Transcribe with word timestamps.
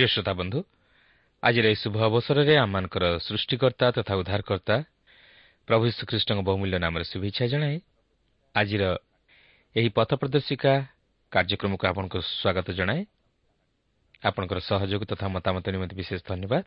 ପ୍ରିୟ 0.00 0.12
ଶ୍ରୋତା 0.16 0.32
ବନ୍ଧୁ 0.32 0.58
ଆଜିର 1.42 1.64
ଏହି 1.68 1.78
ଶୁଭ 1.84 1.96
ଅବସରରେ 2.08 2.54
ଆମମାନଙ୍କର 2.56 3.04
ସୃଷ୍ଟିକର୍ତ୍ତା 3.20 3.86
ତଥା 3.96 4.12
ଉଦ୍ଧାରକର୍ତ୍ତା 4.20 4.76
ପ୍ରଭୁ 5.68 5.84
ଶ୍ରୀକୃଷ୍ଣଙ୍କ 5.92 6.40
ବହୁମୂଲ୍ୟ 6.48 6.76
ନାମରେ 6.80 7.04
ଶୁଭେଚ୍ଛା 7.04 7.44
ଜଣାଏ 7.52 7.76
ଆଜିର 8.54 8.84
ଏହି 9.76 9.88
ପଥ 9.92 10.10
ପ୍ରଦର୍ଶିକା 10.20 10.72
କାର୍ଯ୍ୟକ୍ରମକୁ 11.32 11.84
ଆପଣଙ୍କୁ 11.90 12.18
ସ୍ୱାଗତ 12.40 12.68
ଜଣାଏ। 12.80 13.02
ଆପଣଙ୍କର 14.24 14.58
ସହଯୋଗ 14.70 15.02
ତଥା 15.10 15.26
ମତାମତ 15.36 15.64
ନିମନ୍ତେ 15.68 15.94
ବିଶେଷ 16.00 16.20
ଧନ୍ୟବାଦ। 16.30 16.64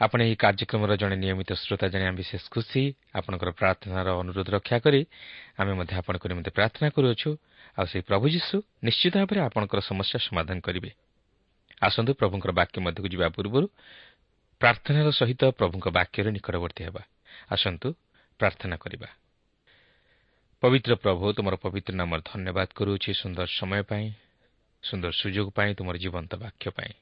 ଆପଣ 0.00 0.18
ଏହି 0.24 0.36
କାର୍ଯ୍ୟକ୍ରମର 0.44 0.90
ଜଣେ 1.02 1.16
ନିୟମିତ 1.20 1.50
ଶ୍ରୋତା 1.52 1.86
ଜାଣିବା 1.92 2.12
ବିଶେଷ 2.20 2.42
ଖୁସି 2.54 2.82
ଆପଣଙ୍କର 3.12 3.50
ପ୍ରାର୍ଥନାର 3.60 4.08
ଅନୁରୋଧ 4.22 4.48
ରକ୍ଷା 4.56 4.76
କରି 4.84 5.00
ଆମେ 5.60 5.72
ମଧ୍ୟ 5.78 5.92
ଆପଣଙ୍କ 6.00 6.24
ନିମନ୍ତେ 6.32 6.50
ପ୍ରାର୍ଥନା 6.56 6.88
କରୁଅଛୁ। 6.96 7.30
ଆଉ 7.76 7.86
ସେହି 7.90 8.02
ପ୍ରଭୁ 8.08 8.24
ଯୀଶୁ 8.34 8.56
ନିଶ୍ଚିତ 8.86 9.14
ଭାବରେ 9.20 9.40
ଆପଣଙ୍କର 9.48 9.80
ସମସ୍ୟା 9.90 10.18
ସମାଧାନ 10.28 10.58
କରିବେ। 10.64 10.90
ଆସନ୍ତୁ 11.82 12.14
ପ୍ରଭୁଙ୍କର 12.14 12.50
ବାକ୍ୟ 12.50 12.80
ମଧ୍ୟକୁ 12.80 13.08
ଯିବା 13.08 13.28
ପୂର୍ବରୁ 13.28 13.66
ପ୍ରାର୍ଥନାର 14.60 15.08
ସହିତ 15.10 15.42
ପ୍ରଭୁଙ୍କ 15.50 15.86
ବାକ୍ୟରେ 15.88 16.30
ନିକଟବର୍ତ୍ତୀ 16.30 16.82
ହେବା। 16.84 17.02
ଆସନ୍ତୁ 17.50 17.94
ପ୍ରାର୍ଥନା 18.38 18.76
କରିବା। 18.76 19.08
ପବିତ୍ର 20.62 20.92
ପ୍ରଭୁ 20.94 21.32
ତୁମର 21.32 21.54
ପବିତ୍ର 21.56 21.94
ନାମର 21.94 22.20
ଧନ୍ୟବାଦ 22.26 22.68
କରୁଅଛି 22.74 23.10
ସୁନ୍ଦର 23.14 23.46
ସମୟ 23.46 23.82
ପାଇଁ 23.82 24.06
ସୁନ୍ଦର 24.82 25.10
ସୁଯୋଗ 25.10 25.48
ପାଇଁ 25.50 25.74
ତୁମର 25.74 25.96
ଜୀବନ୍ତ 25.96 26.32
ବାକ୍ୟ 26.34 26.70
ପାଇଁ। 26.70 26.92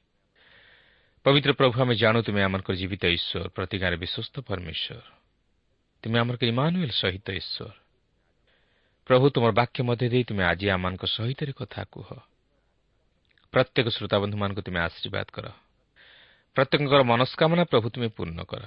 ପବିତ୍ର 1.25 1.51
ପ୍ରଭୁ 1.53 1.81
ଆମେ 1.81 1.95
ଜାଣୁ 1.95 2.19
ତୁମେ 2.21 2.41
ଆମଙ୍କର 2.43 2.75
ଜୀବିତ 2.75 3.03
ଈଶ୍ୱର 3.17 3.47
ପ୍ରତି 3.49 3.77
ଗାଁରେ 3.77 3.97
ବିଶ୍ୱସ୍ତ 3.97 4.35
ପରମେଶ୍ୱର। 4.39 5.01
ତୁମେ 6.03 6.17
ଆମର 6.19 6.35
ଇମାନୁଏଲ 6.41 6.91
ସହିତ 6.93 7.27
ଈଶ୍ୱର। 7.33 7.73
ପ୍ରଭୁ 9.07 9.25
ତୁମର 9.29 9.51
ବାକ୍ୟ 9.51 9.83
ମଧ୍ୟ 9.83 10.05
ଦେଇ 10.09 10.23
ତୁମେ 10.23 10.43
ଆଜି 10.43 10.69
ଆମମାନଙ୍କ 10.69 11.03
ସହିତ 11.05 11.39
କଥା 11.57 11.83
କୁହ। 11.91 12.09
ପ୍ରତ୍ୟେକ 13.51 13.87
ଶ୍ରୋତାବନ୍ଧୁମାନଙ୍କୁ 13.87 14.61
ତୁମେ 14.61 14.79
ଆଶୀର୍ବାଦ 14.79 15.27
କର। 15.33 15.45
ପ୍ରତ୍ୟେକଙ୍କର 16.55 17.01
ମନସ୍କାମନା 17.03 17.63
ପ୍ରଭୁ 17.63 17.87
ତୁମେ 17.89 18.07
ପୂର୍ଣ୍ଣ 18.07 18.39
କର। 18.43 18.63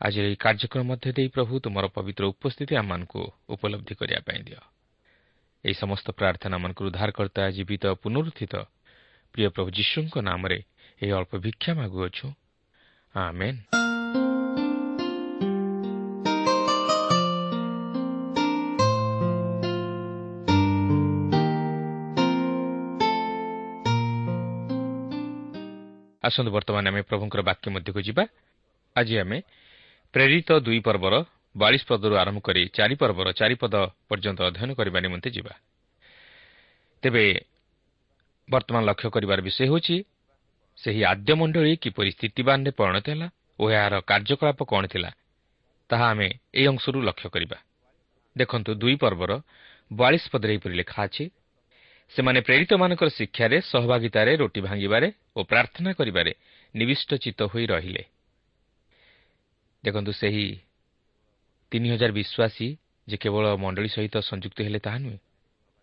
ଆଜିର 0.00 0.24
ଏହି 0.26 0.36
କାର୍ଯ୍ୟକ୍ରମ 0.36 0.82
ମଧ୍ୟ 0.84 1.08
ଦେଇ 1.12 1.28
ପ୍ରଭୁ 1.28 1.52
ତୁମର 1.60 1.84
ପବିତ୍ର 1.86 2.24
ଉପସ୍ଥିତି 2.24 2.74
ଆମମାନଙ୍କୁ 2.76 3.20
ଉପଲବ୍ଧି 3.48 3.94
କରିବା 3.94 4.20
ପାଇଁ 4.20 4.40
ଦିଅ। 4.42 4.60
ଏହି 5.64 5.74
ସମସ୍ତ 5.74 6.06
ପ୍ରାର୍ଥନା 6.10 6.56
ମାନଙ୍କୁ 6.58 6.82
ଉଦ୍ଧାରକର୍ତ୍ତା 6.86 7.42
ଜୀବିତ 7.50 7.84
ପୁନରୁତ୍ଥିତ 8.02 8.54
ପ୍ରିୟ 9.34 9.48
ପ୍ରଭୁ 9.48 9.68
ଯୀଶୁଙ୍କ 9.70 10.14
ନାମରେ 10.22 10.58
ଏହି 11.02 11.12
ଅଳ୍ପ 11.12 11.32
ଭିକ୍ଷା 11.36 11.74
ମାଗୁଅଛୁ। 11.74 12.26
ଆମେନ୍। 13.14 13.87
ଆସନ୍ତୁ 26.28 26.50
ବର୍ତ୍ତମାନ 26.56 26.84
ଆମେ 26.92 27.02
ପ୍ରଭୁଙ୍କର 27.10 27.40
ବାକ୍ୟ 27.50 27.66
ମଧ୍ୟକୁ 27.74 28.00
ଯିବା। 28.08 28.24
ଆଜି 28.96 29.14
ଆମେ 29.22 29.38
ପ୍ରେରିତ 30.14 30.48
ଦୁଇ 30.66 30.80
ପର୍ବର 30.86 31.14
ବାଳିଶ 31.54 31.82
ପଦରୁ 31.90 32.14
ଆରମ୍ଭ 32.22 32.38
କରି 32.46 32.62
ଚାରି 32.76 32.94
ପର୍ବର 33.02 33.28
ଚାରିପଦ 33.40 33.74
ପର୍ଯ୍ୟନ୍ତ 34.08 34.40
ଅଧ୍ୟୟନ 34.48 34.70
କରିବା 34.78 34.98
ନିମନ୍ତେ 35.04 35.28
ଯିବା। 35.36 35.52
ତେବେ 37.02 37.24
ବର୍ତ୍ତମାନ 38.48 38.82
ଲକ୍ଷ୍ୟ 38.90 39.08
କରିବାର 39.14 39.38
ବିଷୟ 39.46 39.60
ହେଉଛି 39.68 39.96
ସେହି 40.78 41.00
ଆଦ୍ୟ 41.12 41.32
ମଣ୍ଡଳୀ 41.40 41.72
କିପରି 41.84 42.10
ସ୍ଥିତିବାନରେ 42.16 42.70
ପରିଣତ 42.78 43.06
ହେଲା 43.12 43.28
ଓ 43.60 43.64
ଏହାର 43.74 43.94
କାର୍ଯ୍ୟକଳାପ 44.10 44.60
କ'ଣ 44.70 44.82
ଥିଲା 44.92 45.10
ତାହା 45.90 46.06
ଆମେ 46.12 46.28
ଏହି 46.54 46.66
ଅଂଶରୁ 46.72 46.98
ଲକ୍ଷ୍ୟ 47.08 47.28
କରିବା। 47.34 47.58
ଦେଖନ୍ତୁ 48.36 48.70
ଦୁଇ 48.82 48.96
ପର୍ବର 49.02 49.32
ବୟାଳିଶ 49.90 50.24
ପଦରେ 50.32 50.50
ଏହିପରି 50.54 50.74
ଲେଖା 50.80 50.98
ଅଛି 51.06 51.24
ସେମାନେ 52.10 52.40
ପ୍ରେରିତମାନଙ୍କର 52.40 53.08
ଶିକ୍ଷାରେ 53.08 53.56
ସହଭାଗିତାରେ 53.60 54.32
ରୋଟି 54.36 54.60
ଭାଙ୍ଗିବାରେ 54.60 55.08
ଓ 55.36 55.40
ପ୍ରାର୍ଥନା 55.44 55.90
କରିବାରେ 55.92 56.32
ନିବିଷ୍ଟ 56.74 57.10
ଚିତ୍ତ 57.14 57.40
ହୋଇ 57.42 57.66
ରହିଲେ। 57.66 58.02
ଦେଖନ୍ତୁ 59.84 60.12
ସେହି 60.12 60.46
ତିନି 61.72 61.88
ହଜାର 61.90 62.10
ବିଶ୍ୱାସୀ 62.12 62.68
ଯେ 63.08 63.16
କେବଳ 63.16 63.44
ମଣ୍ଡଳୀ 63.56 63.88
ସହିତ 63.88 64.16
ସଂଯୁକ୍ତ 64.20 64.58
ହେଲେ 64.62 64.78
ତାହା 64.78 64.98
ନୁହେଁ 64.98 65.18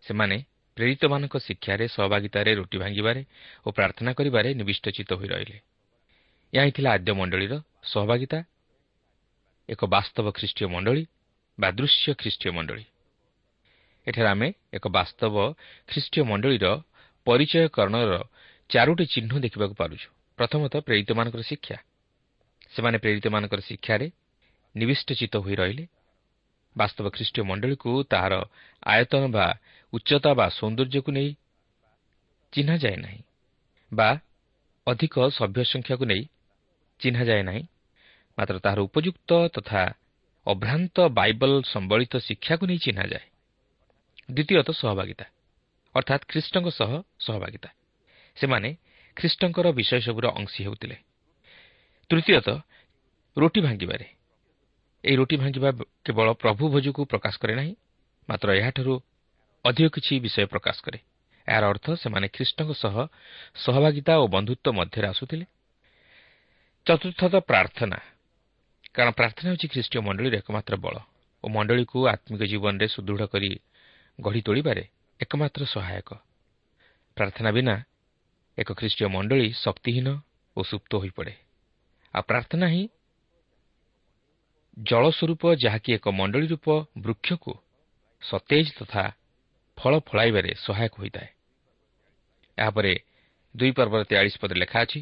ସେମାନେ 0.04 0.36
ପ୍ରେରିତମାନଙ୍କ 0.76 1.34
ଶିକ୍ଷାରେ 1.38 1.84
ସହଭାଗିତାରେ 1.88 2.50
ରୁଟି 2.54 2.76
ଭାଙ୍ଗିବାରେ 2.78 3.22
ଓ 3.66 3.68
ପ୍ରାର୍ଥନା 3.70 4.10
କରିବାରେ 4.12 4.48
ନିବିଷ୍ଟଚିତ 4.54 5.10
ହୋଇ 5.12 5.28
ରହିଲେ। 5.28 5.56
ଏହା 6.52 6.64
ହିଁ 6.64 6.72
ଥିଲା 6.72 6.90
ଆଦ୍ୟ 6.92 7.12
ମଣ୍ଡଳୀର 7.12 7.54
ସହଭାଗିତା। 7.84 8.38
ଏକ 9.68 9.80
ବାସ୍ତବ 9.86 10.26
ଖ୍ରୀଷ୍ଟୀୟ 10.30 10.66
ମଣ୍ଡଳୀ 10.68 11.02
ବା 11.58 11.68
ଦୃଶ୍ୟ 11.70 12.14
ଖ୍ରୀଷ୍ଟୀୟ 12.14 12.50
ମଣ୍ଡଳୀ। 12.52 12.84
ଏଠାରେ 14.06 14.28
ଆମେ 14.28 14.48
ଏକ 14.74 14.84
ବାସ୍ତବ 14.88 15.34
ଖ୍ରୀଷ୍ଟୀୟ 15.88 16.22
ମଣ୍ଡଳୀର 16.22 16.66
ପରିଚୟକରଣର 17.26 18.12
ଚାରୋଟି 18.70 19.04
ଚିହ୍ନ 19.06 19.32
ଦେଖିବାକୁ 19.40 19.74
ପାରୁଛୁ। 19.74 20.08
ପ୍ରଥମତଃ 20.38 20.80
ପ୍ରେରିତମାନଙ୍କର 20.80 21.42
ଶିକ୍ଷା। 21.42 21.76
ସେମାନେ 22.70 22.96
ପ୍ରେରିତମାନଙ୍କର 22.98 23.60
ଶିକ୍ଷାରେ 23.60 24.06
ନିବିଷ୍ଟଚିତ 24.74 25.34
ହୋଇ 25.36 25.54
ରହିଲେ। 25.54 25.84
ବାସ୍ତବ 26.76 27.06
ଖ୍ରୀଷ୍ଟୀୟ 27.10 27.42
ମଣ୍ଡଳୀକୁ 27.42 27.90
ତାହାର 28.04 28.34
ଆୟତନ 28.86 29.22
ବା 29.30 29.46
ଉଚ୍ଚତା 29.92 30.30
ବା 30.34 30.46
ସୌନ୍ଦର୍ଯ୍ୟକୁ 30.48 31.10
ନେଇ 31.12 31.30
ଚିହ୍ନାଯାଏ 32.52 32.96
ନାହିଁ 32.96 33.20
ବା 33.92 34.08
ଅଧିକ 34.86 35.14
ସଭ୍ୟ 35.38 35.60
ସଂଖ୍ୟାକୁ 35.64 36.04
ନେଇ 36.04 36.22
ଚିହ୍ନାଯାଏ 37.00 37.42
ନାହିଁ। 37.42 37.62
ମାତ୍ର 38.38 38.56
ତାହାର 38.58 38.80
ଉପଯୁକ୍ତ 38.80 39.30
ତଥା 39.54 39.82
ଅଭ୍ରାନ୍ତ 40.46 40.96
ବାଇବଲ 41.18 41.52
ସମ୍ବଳିତ 41.72 42.14
ଶିକ୍ଷାକୁ 42.26 42.64
ନେଇ 42.66 42.78
ଚିହ୍ନାଯାଏ। 42.78 43.26
ଦ୍ୱିତୀୟତଃ 44.28 44.74
ସହଭାଗିତା 44.74 45.26
ଅର୍ଥାତ୍ 45.94 46.24
ଖ୍ରୀଷ୍ଟଙ୍କ 46.28 46.68
ସହ 46.70 46.90
ସହଭାଗିତା। 47.18 47.68
ସେମାନେ 48.36 48.68
ଖ୍ରୀଷ୍ଟଙ୍କର 49.16 49.66
ବିଷୟ 49.72 50.00
ସବୁର 50.00 50.26
ଅଂଶୀ 50.38 50.60
ହେଉଥିଲେ। 50.66 50.96
ତୃତୀୟତଃ 52.10 52.58
ରୁଟି 53.36 53.60
ଭାଙ୍ଗିବାରେ। 53.60 54.06
ଏହି 55.04 55.16
ରୁଟି 55.16 55.36
ଭାଙ୍ଗିବା 55.36 55.70
କେବଳ 56.04 56.28
ପ୍ରଭୁ 56.42 56.64
ଭୋଜକୁ 56.72 57.00
ପ୍ରକାଶ 57.06 57.34
କରେ 57.38 57.54
ନାହିଁ 57.54 57.72
ମାତ୍ର 58.28 58.48
ଏହାଠାରୁ 58.60 58.94
ଅଧିକ 59.64 59.86
କିଛି 59.94 60.12
ବିଷୟ 60.20 60.46
ପ୍ରକାଶ 60.52 60.76
କରେ। 60.84 60.98
ଏହାର 61.46 61.64
ଅର୍ଥ 61.72 61.86
ସେମାନେ 62.02 62.26
ଖ୍ରୀଷ୍ଟଙ୍କ 62.28 62.70
ସହ 62.82 62.96
ସହଭାଗିତା 63.56 64.12
ଓ 64.22 64.24
ବନ୍ଧୁତ୍ୱ 64.26 64.76
ମଧ୍ୟରେ 64.78 65.06
ଆସୁଥିଲେ। 65.12 65.46
ଚତୁର୍ଥତଃ 66.86 67.42
ପ୍ରାର୍ଥନା। 67.50 67.98
କାରଣ 68.94 69.10
ପ୍ରାର୍ଥନା 69.12 69.48
ହେଉଛି 69.50 69.66
ଖ୍ରୀଷ୍ଟୀୟ 69.72 70.00
ମଣ୍ଡଳୀର 70.06 70.34
ଏକମାତ୍ର 70.42 70.74
ବଳ 70.76 70.96
ଓ 71.44 71.46
ମଣ୍ଡଳୀକୁ 71.46 71.98
ଆତ୍ମିକ 72.08 72.42
ଜୀବନରେ 72.52 72.86
ସୁଦୃଢ଼ 72.94 73.24
କରି 73.32 73.50
ଗଢ଼ି 74.18 74.40
ତୋଳିବାରେ 74.42 74.82
ଏକମାତ୍ର 75.20 75.62
ସହାୟକ। 75.64 76.10
ପ୍ରାର୍ଥନା 77.16 77.50
ବିନା 77.50 77.74
ଏକ 78.58 78.68
ଖ୍ରୀଷ୍ଟୀୟ 78.72 79.08
ମଣ୍ଡଳୀ 79.08 79.48
ଶକ୍ତିହୀନ 79.54 80.08
ଓ 80.56 80.60
ସୁପ୍ତ 80.62 80.92
ହୋଇପଡ଼େ। 80.96 81.34
ଆଉ 82.14 82.22
ପ୍ରାର୍ଥନା 82.22 82.66
ହିଁ 82.66 82.84
ଜଳ 84.78 85.04
ସ୍ୱରୂପ 85.10 85.42
ଯାହାକି 85.56 85.90
ଏକ 85.92 86.06
ମଣ୍ଡଳୀ 86.10 86.46
ରୂପ 86.46 86.66
ବୃକ୍ଷକୁ 86.98 87.52
ସତେଜ 88.22 88.66
ତଥା 88.78 89.04
ଫଳ 89.78 89.92
ଫଳାଇବାରେ 90.00 90.50
ସହାୟକ 90.56 90.94
ହୋଇଥାଏ। 90.96 91.28
ଏହାପରେ 92.58 92.92
ଦୁଇ 93.54 93.72
ପର୍ବର 93.72 94.00
ତେୟାଳିଶ 94.04 94.36
ପଦରେ 94.40 94.58
ଲେଖା 94.60 94.78
ଅଛି 94.80 95.00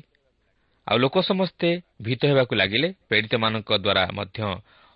ଆଉ 0.87 0.97
ଲୋକ 0.99 1.17
ସମସ୍ତେ 1.23 1.69
ଭୀତ 2.03 2.23
ହେବାକୁ 2.27 2.55
ଲାଗିଲେ 2.55 2.89
ପ୍ରେରିତମାନଙ୍କ 3.09 3.71
ଦ୍ୱାରା 3.79 4.05
ମଧ୍ୟ 4.13 4.39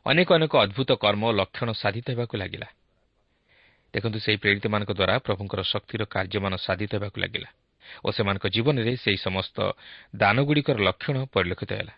ଅନେକ 0.07 0.29
ଅନେକ 0.35 0.53
ଅଦ୍ଭୁତ 0.65 0.91
କର୍ମ 0.95 1.23
ଲକ୍ଷଣ 1.33 1.69
ସାଧିତ 1.73 2.07
ହେବାକୁ 2.11 2.35
ଲାଗିଲା। 2.37 2.69
ଦେଖନ୍ତୁ 3.95 4.19
ସେହି 4.25 4.39
ପ୍ରେରିତମାନଙ୍କ 4.43 4.91
ଦ୍ୱାରା 4.99 5.15
ପ୍ରଭୁଙ୍କର 5.27 5.61
ଶକ୍ତିର 5.73 6.03
କାର୍ଯ୍ୟମାନ 6.15 6.53
ସାଧିତ 6.67 6.91
ହେବାକୁ 6.97 7.19
ଲାଗିଲା 7.25 7.49
ଓ 8.05 8.09
ସେମାନଙ୍କ 8.17 8.45
ଜୀବନରେ 8.55 8.93
ସେହି 9.05 9.19
ସମସ୍ତ 9.27 9.57
ଦାନଗୁଡ଼ିକର 10.17 10.77
ଲକ୍ଷଣ 10.89 11.17
ପରିଲକ୍ଷିତ 11.35 11.73
ହେଲା। 11.79 11.95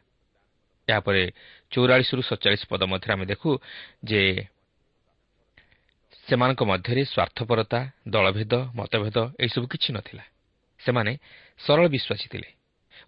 ଏହାପରେ 0.88 1.22
ଚଉରାଳିଶରୁ 1.72 2.20
ସତଚାଳିଶ 2.22 2.62
ପଦ 2.70 2.82
ମଧ୍ୟରେ 2.92 3.12
ଆମେ 3.14 3.26
ଦେଖୁ 3.32 3.50
ଯେ 4.04 4.22
ସେମାନଙ୍କ 6.26 6.62
ମଧ୍ୟରେ 6.62 7.02
ସ୍ୱାର୍ଥପରତା 7.12 7.80
ଦଳଭେଦ 8.08 8.54
ମତଭେଦ 8.78 9.18
ଏହିସବୁ 9.42 9.66
କିଛି 9.72 9.90
ନଥିଲା। 9.96 10.24
ସେମାନେ 10.80 11.12
ସରଳ 11.58 11.86
ବିଶ୍ୱାସୀ 11.94 12.26
ଥିଲେ 12.32 12.48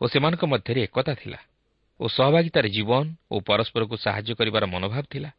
ଓ 0.01 0.05
ସେମାନଙ୍କ 0.13 0.43
ମଧ୍ୟରେ 0.53 0.81
ଏକତା 0.87 1.13
ଥିଲା 1.23 1.41
ଓ 2.01 2.05
ସହଭାଗିତାରେ 2.09 2.69
ଜୀବନ 2.69 3.05
ଓ 3.31 3.35
ପରସ୍ପରକୁ 3.49 3.95
ସାହାଯ୍ୟ 4.05 4.33
କରିବାର 4.39 4.65
ମନୋଭାବ 4.75 5.05
ଥିଲା 5.11 5.31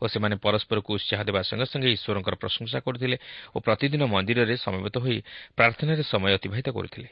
ଓ 0.00 0.04
ସେମାନେ 0.08 0.36
ପରସ୍ପରକୁ 0.36 0.90
ଉତ୍ସାହ 0.94 1.20
ଦେବା 1.22 1.40
ସଙ୍ଗେ 1.42 1.66
ସଙ୍ଗେ 1.66 1.88
ଈଶ୍ୱରଙ୍କର 1.96 2.34
ପ୍ରଶଂସା 2.34 2.78
କରୁଥିଲେ 2.80 3.16
ଓ 3.54 3.60
ପ୍ରତିଦିନ 3.60 4.02
ମନ୍ଦିରରେ 4.04 4.54
ସମବେତ 4.56 4.96
ହୋଇ 4.98 5.18
ପ୍ରାର୍ଥନାରେ 5.56 6.02
ସମୟ 6.02 6.32
ଅତିବାହିତ 6.36 6.68
କରୁଥିଲେ। 6.70 7.08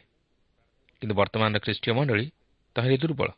କିନ୍ତୁ 1.00 1.14
ବର୍ତ୍ତମାନର 1.14 1.58
ଖ୍ରୀଷ୍ଟୀୟ 1.58 1.92
ମଣ୍ଡଳୀ 1.94 2.26
ତହିଁରେ 2.76 2.96
ଦୁର୍ବଳ। 2.96 3.28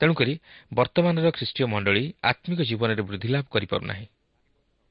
ତେଣୁକରି 0.00 0.34
ବର୍ତ୍ତମାନର 0.74 1.30
ଖ୍ରୀଷ୍ଟୀୟ 1.30 1.66
ମଣ୍ଡଳୀ 1.66 2.04
ଆତ୍ମିକ 2.22 2.60
ଜୀବନରେ 2.60 3.02
ବୃଦ୍ଧି 3.02 3.28
ଲାଭ 3.28 3.44
କରିପାରୁନାହିଁ। 3.50 4.06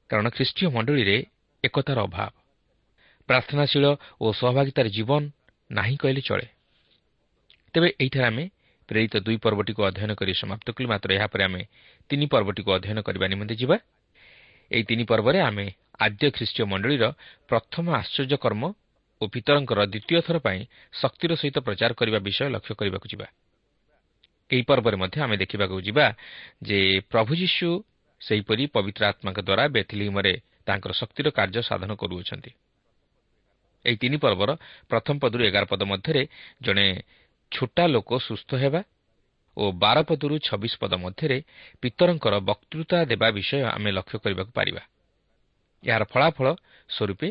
କାରଣ 0.10 0.28
ଖ୍ରୀଷ୍ଟୀୟ 0.30 0.68
ମଣ୍ଡଳୀରେ 0.69 1.18
ଏକତାର 1.64 2.00
ଅଭାବ। 2.00 2.31
ପ୍ରାର୍ଥନାଶୀଳ 3.30 3.86
ଓ 4.22 4.25
ସହଭାଗିତାର 4.34 4.88
ଜୀବନ 4.88 5.22
ନାହିଁ 5.72 5.96
କହିଲେ 5.98 6.22
ଚଳେ। 6.22 6.48
ତେବେ 7.74 7.90
ଏହିଠାରେ 8.00 8.25
ଆମେ 8.25 8.44
ପ୍ରେରିତ 8.89 9.16
ଦୁଇ 9.25 9.38
ପର୍ବଟିକୁ 9.44 9.81
ଅଧ୍ୟୟନ 9.89 10.12
କରି 10.19 10.34
ସମାପ୍ତ 10.34 10.68
କଲୁ। 10.75 10.88
ମାତ୍ର 10.88 11.10
ଏହାପରେ 11.18 11.44
ଆମେ 11.44 11.62
ତିନି 12.10 12.25
ପର୍ବଟିକୁ 12.34 12.69
ଅଧ୍ୟୟନ 12.78 12.98
କରିବା 13.07 13.25
ନିମନ୍ତେ 13.28 13.56
ଯିବା। 13.62 13.78
ଏହି 14.72 14.84
ତିନି 14.89 15.04
ପର୍ବରେ 15.12 15.39
ଆମେ 15.50 15.66
ଆଦ୍ୟ 16.00 16.25
ଖ୍ରୀଷ୍ଟୀୟ 16.36 16.63
ମଣ୍ଡଳୀର 16.72 17.04
ପ୍ରଥମ 17.50 17.86
ଆଶ୍ଚର୍ଯ୍ୟ 18.01 18.38
କର୍ମ 18.38 18.63
ଓ 19.22 19.24
ପିତରଙ୍କର 19.34 19.80
ଦ୍ୱିତୀୟ 19.94 20.19
ଥର 20.28 20.38
ପାଇଁ 20.39 20.60
ଶକ୍ତିର 20.94 21.31
ସହିତ 21.42 21.57
ପ୍ରଚାର 21.66 21.92
କରିବା 22.00 22.19
ବିଷୟ 22.19 22.48
ଲକ୍ଷ୍ୟ 22.56 22.74
କରିବାକୁ 22.80 23.07
ଯିବା। 23.13 23.28
ଏହି 24.50 24.63
ପର୍ବରେ 24.69 24.95
ମଧ୍ୟ 24.95 25.18
ଆମେ 25.22 25.36
ଦେଖିବାକୁ 25.38 25.75
ଯିବା 25.81 26.06
ଯେ 26.63 26.80
ପ୍ରଭୁ 27.12 27.31
ଯୀଶୁ 27.36 27.69
ସେହିପରି 28.22 28.63
ପବିତ୍ର 28.75 29.01
ଆତ୍ମାଙ୍କ 29.12 29.40
ଦ୍ୱାରା 29.48 29.63
ବେଥିଲିମରେ 29.68 30.33
ତାଙ୍କର 30.68 30.92
ଶକ୍ତିର 30.92 31.28
କାର୍ଯ୍ୟ 31.38 31.62
ସାଧନ 31.69 31.92
କରୁଅଛନ୍ତି। 32.01 32.51
ଏହି 33.86 33.98
ତିନି 34.01 34.18
ପର୍ବର 34.18 34.50
ପ୍ରଥମ 34.90 35.16
ପଦରୁ 35.24 35.42
ଏଗାର 35.50 35.66
ପଦ 35.72 35.81
ମଧ୍ୟରେ 35.83 36.24
ଜଣେ 36.62 36.88
ଛୋଟା 37.51 37.83
ଲୋକ 37.88 38.09
ସୁସ୍ଥ 38.19 38.49
ହେବା 38.55 38.81
ଓ 39.57 39.63
ବାର 39.71 39.97
ପଦରୁ 40.01 40.35
ଛବିଶ 40.39 40.73
ପଦ 40.81 40.94
ମଧ୍ୟରେ 40.94 41.38
ପିତରଙ୍କର 41.81 42.35
ବକ୍ତୃତା 42.39 42.97
ଦେବା 43.05 43.27
ବିଷୟ 43.31 43.61
ଆମେ 43.65 43.89
ଲକ୍ଷ୍ୟ 43.91 44.17
କରିବାକୁ 44.19 44.51
ପାରିବା। 44.51 44.81
ଏହାର 45.83 46.03
ଫଳାଫଳ 46.03 46.47
ସ୍ୱରୂପେ 46.89 47.29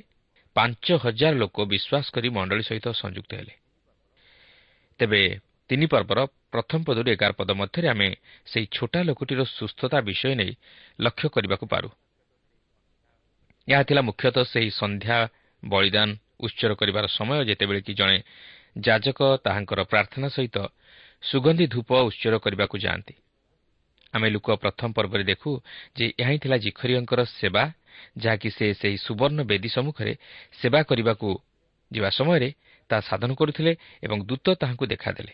ପାଞ୍ଚ 0.57 0.87
ହଜାର 1.05 1.35
ଲୋକ 1.37 1.57
ବିଶ୍ୱାସ 1.73 2.07
କରି 2.15 2.29
ମଣ୍ଡଳୀ 2.29 2.63
ସହିତ 2.63 2.87
ସଂଯୁକ୍ତ 2.93 3.31
ହେଲେ। 3.35 3.55
ତେବେ 5.01 5.21
ତିନି 5.71 5.87
ପର୍ବର 5.87 6.19
ପ୍ରଥମ 6.53 6.81
ପଦରୁ 6.85 7.09
ଏଗାର 7.11 7.33
ପଦ 7.33 7.51
ମଧ୍ୟରେ 7.51 7.89
ଆମେ 7.89 8.09
ସେହି 8.47 8.67
ଛୋଟା 8.67 9.01
ଲୋକଟିର 9.03 9.41
ସୁସ୍ଥତା 9.59 9.99
ବିଷୟ 10.01 10.35
ନେଇ 10.35 10.53
ଲକ୍ଷ୍ୟ 11.01 11.29
କରିବାକୁ 11.29 11.67
ପାରୁ। 11.67 11.89
ଏହା 13.69 13.83
ଥିଲା 13.83 14.03
ମୁଖ୍ୟତଃ 14.03 14.45
ସେହି 14.45 14.71
ସନ୍ଧ୍ୟା 14.71 15.19
ବଳିଦାନ 15.63 16.09
ଉତ୍ସର 16.41 16.71
କରିବାର 16.75 17.07
ସମୟ 17.07 17.45
ଯେତେବେଳେ 17.45 17.81
କି 17.81 17.93
ଜଣେ 17.95 18.19
ଯାଜକ 18.77 19.39
ତାହାଙ୍କର 19.45 19.81
ପ୍ରାର୍ଥନା 19.83 20.29
ସହିତ 20.29 20.57
ସୁଗନ୍ଧି 21.23 21.67
ଧୂପ 21.67 21.91
ଉତ୍ସର 22.09 22.35
କରିବାକୁ 22.39 22.79
ଯାଆନ୍ତି। 22.79 23.15
ଆମେ 24.15 24.29
ଲୋକ 24.31 24.49
ପ୍ରଥମ 24.57 24.93
ପର୍ବରେ 24.93 25.25
ଦେଖୁ 25.25 25.51
ଯେ 25.97 26.05
ଏହା 26.19 26.31
ହିଁ 26.31 26.39
ଥିଲା 26.39 26.57
ଜିଖରିୟଙ୍କର 26.57 27.21
ସେବା 27.25 27.65
ଯାହାକି 28.19 28.49
ସେ 28.51 28.67
ସେହି 28.75 28.97
ସୁବର୍ଣ୍ଣ 28.97 29.41
ବେଦୀ 29.43 29.69
ସମ୍ମୁଖରେ 29.69 30.13
ସେବା 30.61 30.81
କରିବାକୁ 30.83 31.29
ଯିବା 31.93 32.11
ସମୟରେ 32.11 32.49
ତାହା 32.91 33.01
ସାଧନ 33.01 33.31
କରୁଥିଲେ 33.35 33.73
ଏବଂ 34.03 34.19
ଦୂତ 34.27 34.47
ତାହାଙ୍କୁ 34.55 34.85
ଦେଖାଦେଲେ। 34.87 35.33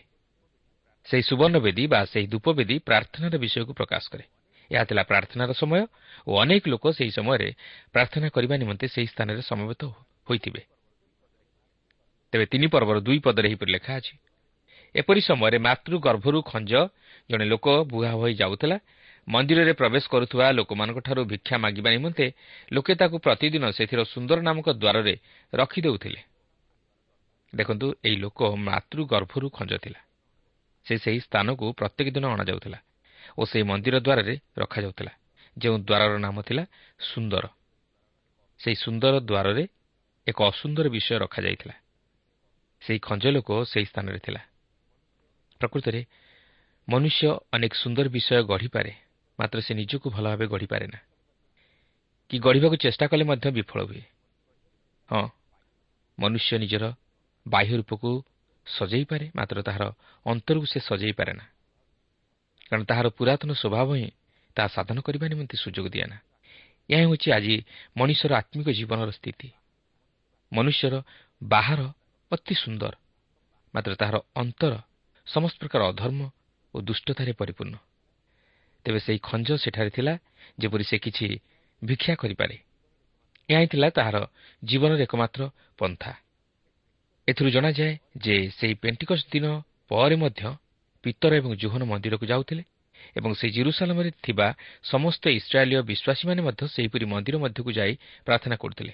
ସେହି 1.05 1.23
ସୁବର୍ଣ୍ଣ 1.23 1.57
ବେଦୀ 1.59 1.83
ବା 1.87 1.99
ସେହି 2.05 2.27
ଧୂପବେଦୀ 2.27 2.75
ପ୍ରାର୍ଥନାର 2.79 3.33
ବିଷୟକୁ 3.37 3.73
ପ୍ରକାଶ 3.73 4.03
କରେ। 4.11 4.25
ଏହା 4.71 4.83
ଥିଲା 4.83 5.03
ପ୍ରାର୍ଥନାର 5.03 5.51
ସମୟ 5.53 5.81
ଓ 6.27 6.31
ଅନେକ 6.41 6.63
ଲୋକ 6.67 6.85
ସେହି 6.97 7.11
ସମୟରେ 7.11 7.49
ପ୍ରାର୍ଥନା 7.91 8.27
କରିବା 8.29 8.55
ନିମନ୍ତେ 8.57 8.87
ସେହି 8.87 9.07
ସ୍ଥାନରେ 9.07 9.41
ସମବେତ 9.41 9.81
ହୋଇଥିବେ। 10.29 10.72
ତେବେ 12.33 12.45
ତିନି 12.49 12.67
ପର୍ବର 12.73 12.97
ଦୁଇ 13.05 13.19
ପଦରେ 13.21 13.47
ଏହିପରି 13.49 13.71
ଲେଖା 13.77 13.93
ଅଛି। 13.93 14.13
ଏପରି 14.95 15.21
ସମୟରେ 15.21 15.57
ମାତୃ 15.61 15.93
ଗର୍ଭରୁ 16.01 16.39
ଖଞ୍ଜ 16.41 16.71
ଜଣେ 17.29 17.45
ଲୋକ 17.45 17.65
ବୁହା 17.85 18.11
ହୋଇ 18.11 18.33
ଯାଉଥିଲା। 18.33 18.77
ମନ୍ଦିରରେ 19.27 19.73
ପ୍ରବେଶ 19.73 20.03
କରୁଥିବା 20.09 20.45
ଲୋକମାନଙ୍କଠାରୁ 20.51 21.21
ଭିକ୍ଷା 21.23 21.55
ମାଗିବା 21.57 21.89
ନିମନ୍ତେ 21.95 22.25
ଲୋକେ 22.73 22.93
ତାକୁ 22.99 23.15
ପ୍ରତିଦିନ 23.25 23.63
ସେଥିର 23.71 24.01
ସୁନ୍ଦର 24.03 24.37
ନାମକ 24.41 24.67
ଦ୍ୱାରରେ 24.81 25.13
ରଖିଦେଉଥିଲେ 25.53 26.21
ଦେଖନ୍ତୁ 27.53 27.87
ଏହି 28.03 28.17
ଲୋକ 28.17 28.39
ମାତୃ 28.59 28.99
ଗର୍ଭରୁ 29.05 29.47
ଖଞ୍ଜ 29.49 29.73
ଥିଲା। 29.77 29.99
ସେ 30.85 30.93
ସେହି 30.97 31.19
ସ୍ଥାନକୁ 31.27 31.65
ପ୍ରତ୍ୟେକ 31.79 32.07
ଦିନ 32.15 32.25
ଅଣାଯାଉଥିଲା 32.35 32.79
ଓ 33.37 33.41
ସେହି 33.45 33.63
ମନ୍ଦିର 33.63 33.95
ଦ୍ୱାରରେ 34.05 34.33
ରଖାଯାଉଥିଲା 34.57 35.13
ଯେଉଁ 35.57 35.77
ଦ୍ୱାରର 35.87 36.13
ନାମ 36.25 36.37
ଥିଲା 36.41 36.63
ସୁନ୍ଦର। 36.99 37.45
ସେହି 38.59 38.75
ସୁନ୍ଦର 38.75 39.13
ଦ୍ୱାରରେ 39.29 39.63
ଏକ 40.27 40.39
ଅସୁନ୍ଦର 40.51 40.85
ବିଷୟ 40.89 41.15
ରଖାଯାଇଥିଲା। 41.23 41.75
ସେହି 42.83 42.99
ଖଞ୍ଜ 42.99 43.25
ଲୋକ 43.27 43.49
ସେହି 43.63 43.85
ସ୍ଥାନରେ 43.85 44.19
ଥିଲା। 44.19 44.41
ପ୍ରକୃତରେ 45.61 46.05
ମନୁଷ୍ୟ 46.89 47.27
ଅନେକ 47.51 47.73
ସୁନ୍ଦର 47.73 48.07
ବିଷୟ 48.09 48.43
ଗଢ଼ିପାରେ 48.43 48.91
ମାତ୍ର 49.39 49.57
ସେ 49.61 49.73
ନିଜକୁ 49.73 50.07
ଭଲ 50.09 50.23
ଭାବେ 50.23 50.45
ଗଢ଼ିପାରେ 50.47 50.87
ନା। 50.87 50.99
କି 52.29 52.39
ଗଢ଼ିବାକୁ 52.39 52.75
ଚେଷ୍ଟା 52.75 53.05
କଲେ 53.07 53.23
ମଧ୍ୟ 53.23 53.51
ବିଫଳ 53.51 53.79
ହୁଏ। 53.83 54.03
ହଁ 55.09 55.25
ମନୁଷ୍ୟ 56.19 56.57
ନିଜର 56.59 56.83
ବାହ୍ୟ 57.47 57.73
ରୂପକୁ 57.77 58.09
ସଜେଇପାରେ 58.67 59.25
ମାତ୍ର 59.35 59.61
ତାହାର 59.61 59.83
ଅନ୍ତରକୁ 60.25 60.65
ସେ 60.65 60.79
ସଜେଇ 60.79 61.11
ପାରେ 61.11 61.33
ନା। 61.33 61.45
କାରଣ 62.69 62.83
ତାହାର 62.83 63.07
ପୁରାତନ 63.09 63.49
ସ୍ୱଭାବ 63.53 63.89
ହିଁ 63.95 64.09
ତାହା 64.55 64.67
ସାଧନ 64.67 64.97
କରିବା 65.01 65.25
ନିମନ୍ତେ 65.27 65.55
ସୁଯୋଗ 65.57 65.87
ଦିଏ 65.89 66.05
ନା। 66.05 66.17
ଏହା 66.89 67.01
ହେଉଛି 67.01 67.27
ଆଜି 67.31 67.55
ମଣିଷର 67.97 68.31
ଆତ୍ମିକ 68.35 68.67
ଜୀବନର 68.69 69.09
ସ୍ଥିତି। 69.11 69.47
ମନୁଷ୍ୟର 70.51 70.93
ବାହାର 71.43 71.81
ଅତି 72.33 72.53
ସୁନ୍ଦର। 72.55 72.93
ମାତ୍ର 73.73 73.91
ତାହାର 73.95 74.17
ଅନ୍ତର 74.35 74.73
ସମସ୍ତ 75.27 75.57
ପ୍ରକାର 75.61 75.81
ଅଧର୍ମ 75.91 76.21
ଓ 76.73 76.77
ଦୁଷ୍ଟତାରେ 76.81 77.33
ପରିପୂର୍ଣ୍ଣ। 77.33 77.75
ତେବେ 78.85 78.99
ସେହି 78.99 79.19
ଖଞ୍ଜ 79.23 79.49
ସେଠାରେ 79.63 79.89
ଥିଲା 79.89 80.13
ଯେପରି 80.59 80.83
ସେ 80.83 80.97
କିଛି 81.05 81.27
ଭିକ୍ଷା 81.81 82.13
କରିପାରେ। 82.15 82.55
ଏହା 83.49 83.59
ହିଁ 83.59 83.67
ଥିଲା 83.67 83.87
ତାହାର 83.89 84.17
ଜୀବନର 84.63 84.99
ଏକମାତ୍ର 85.01 85.41
ପନ୍ଥା। 85.79 86.11
ଏଥିରୁ 87.27 87.49
ଜଣାଯାଏ 87.49 87.93
ଯେ 88.17 88.35
ସେହି 88.57 88.75
ପେଣ୍ଟିକସ୍ 88.83 89.25
ଦିନ 89.31 89.45
ପରେ 89.87 90.15
ମଧ୍ୟ 90.15 90.41
ପିତର 91.03 91.31
ଏବଂ 91.35 91.51
ଜୋହନ 91.55 91.81
ମନ୍ଦିରକୁ 91.83 92.25
ଯାଉଥିଲେ 92.25 92.63
ଏବଂ 93.17 93.31
ସେହି 93.39 93.51
ଜିରୁସାଲାମରେ 93.53 94.09
ଥିବା 94.25 94.47
ସମସ୍ତ 94.83 95.23
ଇସ୍ରାଏଲୀୟ 95.39 95.79
ବିଶ୍ୱାସୀମାନେ 95.89 96.41
ମଧ୍ୟ 96.47 96.61
ସେହିପରି 96.75 97.05
ମନ୍ଦିର 97.05 97.35
ମଧ୍ୟକୁ 97.43 97.69
ଯାଇ 97.71 97.93
ପ୍ରାର୍ଥନା 98.25 98.55
କରୁଥିଲେ। 98.55 98.93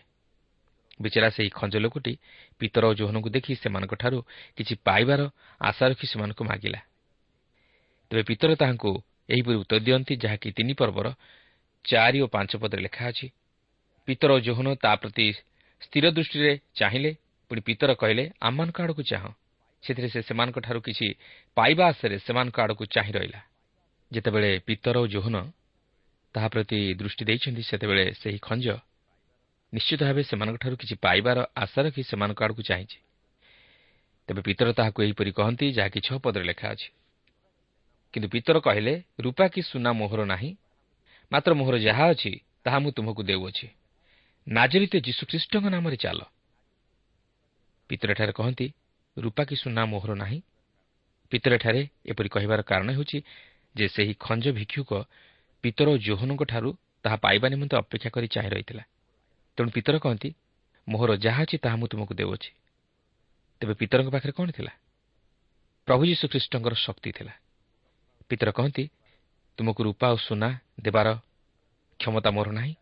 ବିଚରା 1.02 1.30
ସେହି 1.30 1.50
ଖଞ୍ଜ 1.50 1.76
ଲୋକଟି 1.78 2.14
ପିତର 2.60 2.84
ଓ 2.86 2.94
ଜୋହନଙ୍କୁ 2.94 3.30
ଦେଖି 3.30 3.52
ସେମାନଙ୍କଠାରୁ 3.56 4.20
କିଛି 4.58 4.74
ପାଇବାର 4.84 5.22
ଆଶା 5.62 5.86
ରଖି 5.88 6.06
ସେମାନଙ୍କୁ 6.08 6.44
ମାଗିଲା। 6.44 6.80
ତେବେ 8.12 8.24
ପିତର 8.24 8.50
ତାହାଙ୍କୁ 8.56 8.92
ଏହିପରି 9.30 9.56
ଉତ୍ତର 9.56 9.80
ଦିଅନ୍ତି 9.80 10.14
ଯାହାକି 10.16 10.48
ତିନି 10.52 10.74
ପର୍ବର 10.74 11.08
ଚାରି 11.86 12.20
ଓ 12.22 12.28
ପାଞ୍ଚ 12.28 12.52
ପଦରେ 12.62 12.82
ଲେଖା 12.82 13.04
ଅଛି। 13.12 13.28
ପିତର 14.08 14.30
ଓ 14.34 14.40
ଜୋହନ 14.40 14.68
ତା 14.76 14.92
ପ୍ରତି 14.96 15.26
ସ୍ଥିର 15.82 16.06
ଦୃଷ୍ଟିରେ 16.12 16.52
ଚାହିଁଲେ 16.76 17.12
ପୁଣି 17.52 17.62
ପିତର 17.62 17.90
କହିଲେ 17.94 18.24
ଆମମାନଙ୍କ 18.42 18.78
ଆଡ଼କୁ 18.82 19.04
ଚାହଁ। 19.04 19.32
ସେଥିରେ 19.84 20.08
ସେ 20.10 20.22
ସେମାନଙ୍କଠାରୁ 20.22 20.80
କିଛି 20.82 21.08
ପାଇବା 21.58 21.84
ଆଶରେ 21.88 22.16
ସେମାନଙ୍କ 22.20 22.58
ଆଡ଼କୁ 22.60 22.84
ଚାହିଁ 22.86 23.12
ରହିଲା। 23.12 23.42
ଯେତେବେଳେ 24.12 24.52
ପିତର 24.68 24.96
ଓ 25.00 25.08
ଜୋହନ 25.08 25.36
ତାହା 26.36 26.48
ପ୍ରତି 26.48 26.80
ଦୃଷ୍ଟି 26.94 27.24
ଦେଇଛନ୍ତି 27.26 27.64
ସେତେବେଳେ 27.64 28.06
ସେହି 28.22 28.40
ଖଞ୍ଜ 28.42 28.68
ନିଶ୍ଚିତ 29.74 30.02
ଭାବେ 30.04 30.24
ସେମାନଙ୍କଠାରୁ 30.24 30.76
କିଛି 30.76 30.96
ପାଇବାର 30.96 31.38
ଆଶା 31.56 31.80
ରଖି 31.82 32.02
ସେମାନଙ୍କ 32.04 32.40
ଆଡ଼କୁ 32.44 32.62
ଚାହିଁଛି। 32.62 33.00
ତେବେ 34.28 34.42
ପିତର 34.42 34.68
ତାହାକୁ 34.74 35.00
ଏହିପରି 35.04 35.32
କହନ୍ତି 35.32 35.66
ଯାହାକି 35.72 36.00
ଛଅ 36.00 36.18
ପଦରେ 36.18 36.44
ଲେଖା 36.44 36.68
ଅଛି। 36.70 36.90
କିନ୍ତୁ 38.14 38.28
ପିତର 38.30 38.58
କହିଲେ 38.60 38.94
ରୂପା 39.20 39.46
କି 39.48 39.62
ସୁନା 39.62 39.92
ମୋହର 39.94 40.26
ନାହିଁ। 40.26 40.52
ମାତ୍ର 41.32 41.52
ମୋହର 41.54 41.76
ଯାହା 41.78 42.06
ଅଛି 42.10 42.32
ତାହା 42.64 42.78
ମୁଁ 42.80 42.92
ତୁମକୁ 42.92 43.22
ଦେଉଅଛି। 43.24 43.68
ନାଜରିତ 44.48 44.94
ଯୀଶୁଖ୍ରୀଷ୍ଟଙ୍କ 44.98 45.66
ନାମରେ 45.70 45.98
ଚାଲ। 45.98 46.20
ପିତରଠାରେ 47.90 48.32
କହନ୍ତି 48.32 48.68
ରୂପା 49.18 49.44
କି 49.44 49.56
ସୁନା 49.56 49.86
ମୋହର 49.86 50.12
ନାହିଁ। 50.14 50.40
ପିତରଠାରେ 51.32 51.82
ଏପରି 52.06 52.30
କହିବାର 52.30 52.62
କାରଣ 52.62 52.90
ହେଉଛି 52.92 53.18
ଯେ 53.76 53.86
ସେହି 53.88 54.14
ଖଞ୍ଜ 54.20 54.46
ଭିକ୍ଷୁକ 54.50 54.92
ପିତର 55.64 55.88
ଓ 55.90 55.98
ଜୋହନଙ୍କଠାରୁ 55.98 56.70
ତାହା 57.04 57.16
ପାଇବା 57.16 57.48
ନିମନ୍ତେ 57.50 57.76
ଅପେକ୍ଷା 57.78 58.10
କରି 58.10 58.28
ଚାହିଁ 58.28 58.50
ରହିଥିଲା। 58.50 58.84
ତେଣୁ 59.60 59.72
ପିତର 59.76 60.00
କହନ୍ତି 60.00 60.30
ମୋହର 60.88 61.12
ଯାହା 61.20 61.42
ଅଛି 61.44 61.58
ତାହା 61.60 61.76
ମୁଁ 61.76 61.88
ତୁମକୁ 61.92 62.14
ଦେଉଅଛି 62.16 62.52
ତେବେ 63.62 63.74
ପିତରଙ୍କ 63.76 64.10
ପାଖରେ 64.16 64.32
କ'ଣ 64.32 64.48
ଥିଲା? 64.56 64.72
ପ୍ରଭୁ 65.88 66.04
ଯୀଶୁଖ୍ରୀଷ୍ଟଙ୍କର 66.08 66.74
ଶକ୍ତି 66.80 67.10
ଥିଲା। 67.12 67.34
ପିତର 68.30 68.50
କହନ୍ତି 68.56 68.84
ତୁମକୁ 69.58 69.82
ରୂପା 69.84 70.08
ଓ 70.16 70.18
ସୁନା 70.18 70.50
ଦେବାର 70.80 71.08
କ୍ଷମତା 72.00 72.30
ମୋର 72.32 72.50
ନାହିଁ 72.56 72.74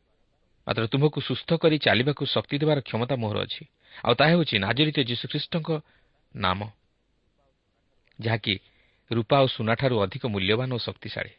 ମାତ୍ର 0.67 0.84
ତୁମକୁ 0.93 1.19
ସୁସ୍ଥ 1.22 1.50
କରି 1.57 1.77
ଚାଲିବାକୁ 1.81 2.24
ଶକ୍ତି 2.29 2.55
ଦେବାର 2.62 2.79
କ୍ଷମତା 2.86 3.15
ମୋର 3.17 3.36
ଅଛି। 3.41 3.63
ଆଉ 4.05 4.13
ତାହା 4.13 4.29
ହେଉଛି 4.31 4.55
ନାଜରିତ 4.62 4.98
ଯୀଶୁଖ୍ରୀଷ୍ଟଙ୍କ 5.10 5.69
ନାମ 6.36 6.60
ଯାହାକି 8.19 8.53
ରୂପା 9.12 9.38
ଓ 9.41 9.48
ସୁନାଠାରୁ 9.48 9.96
ଅଧିକ 10.05 10.24
ମୂଲ୍ୟବାନ 10.29 10.69
ଓ 10.77 10.79
ଶକ୍ତିଶାଳୀ। 10.88 11.34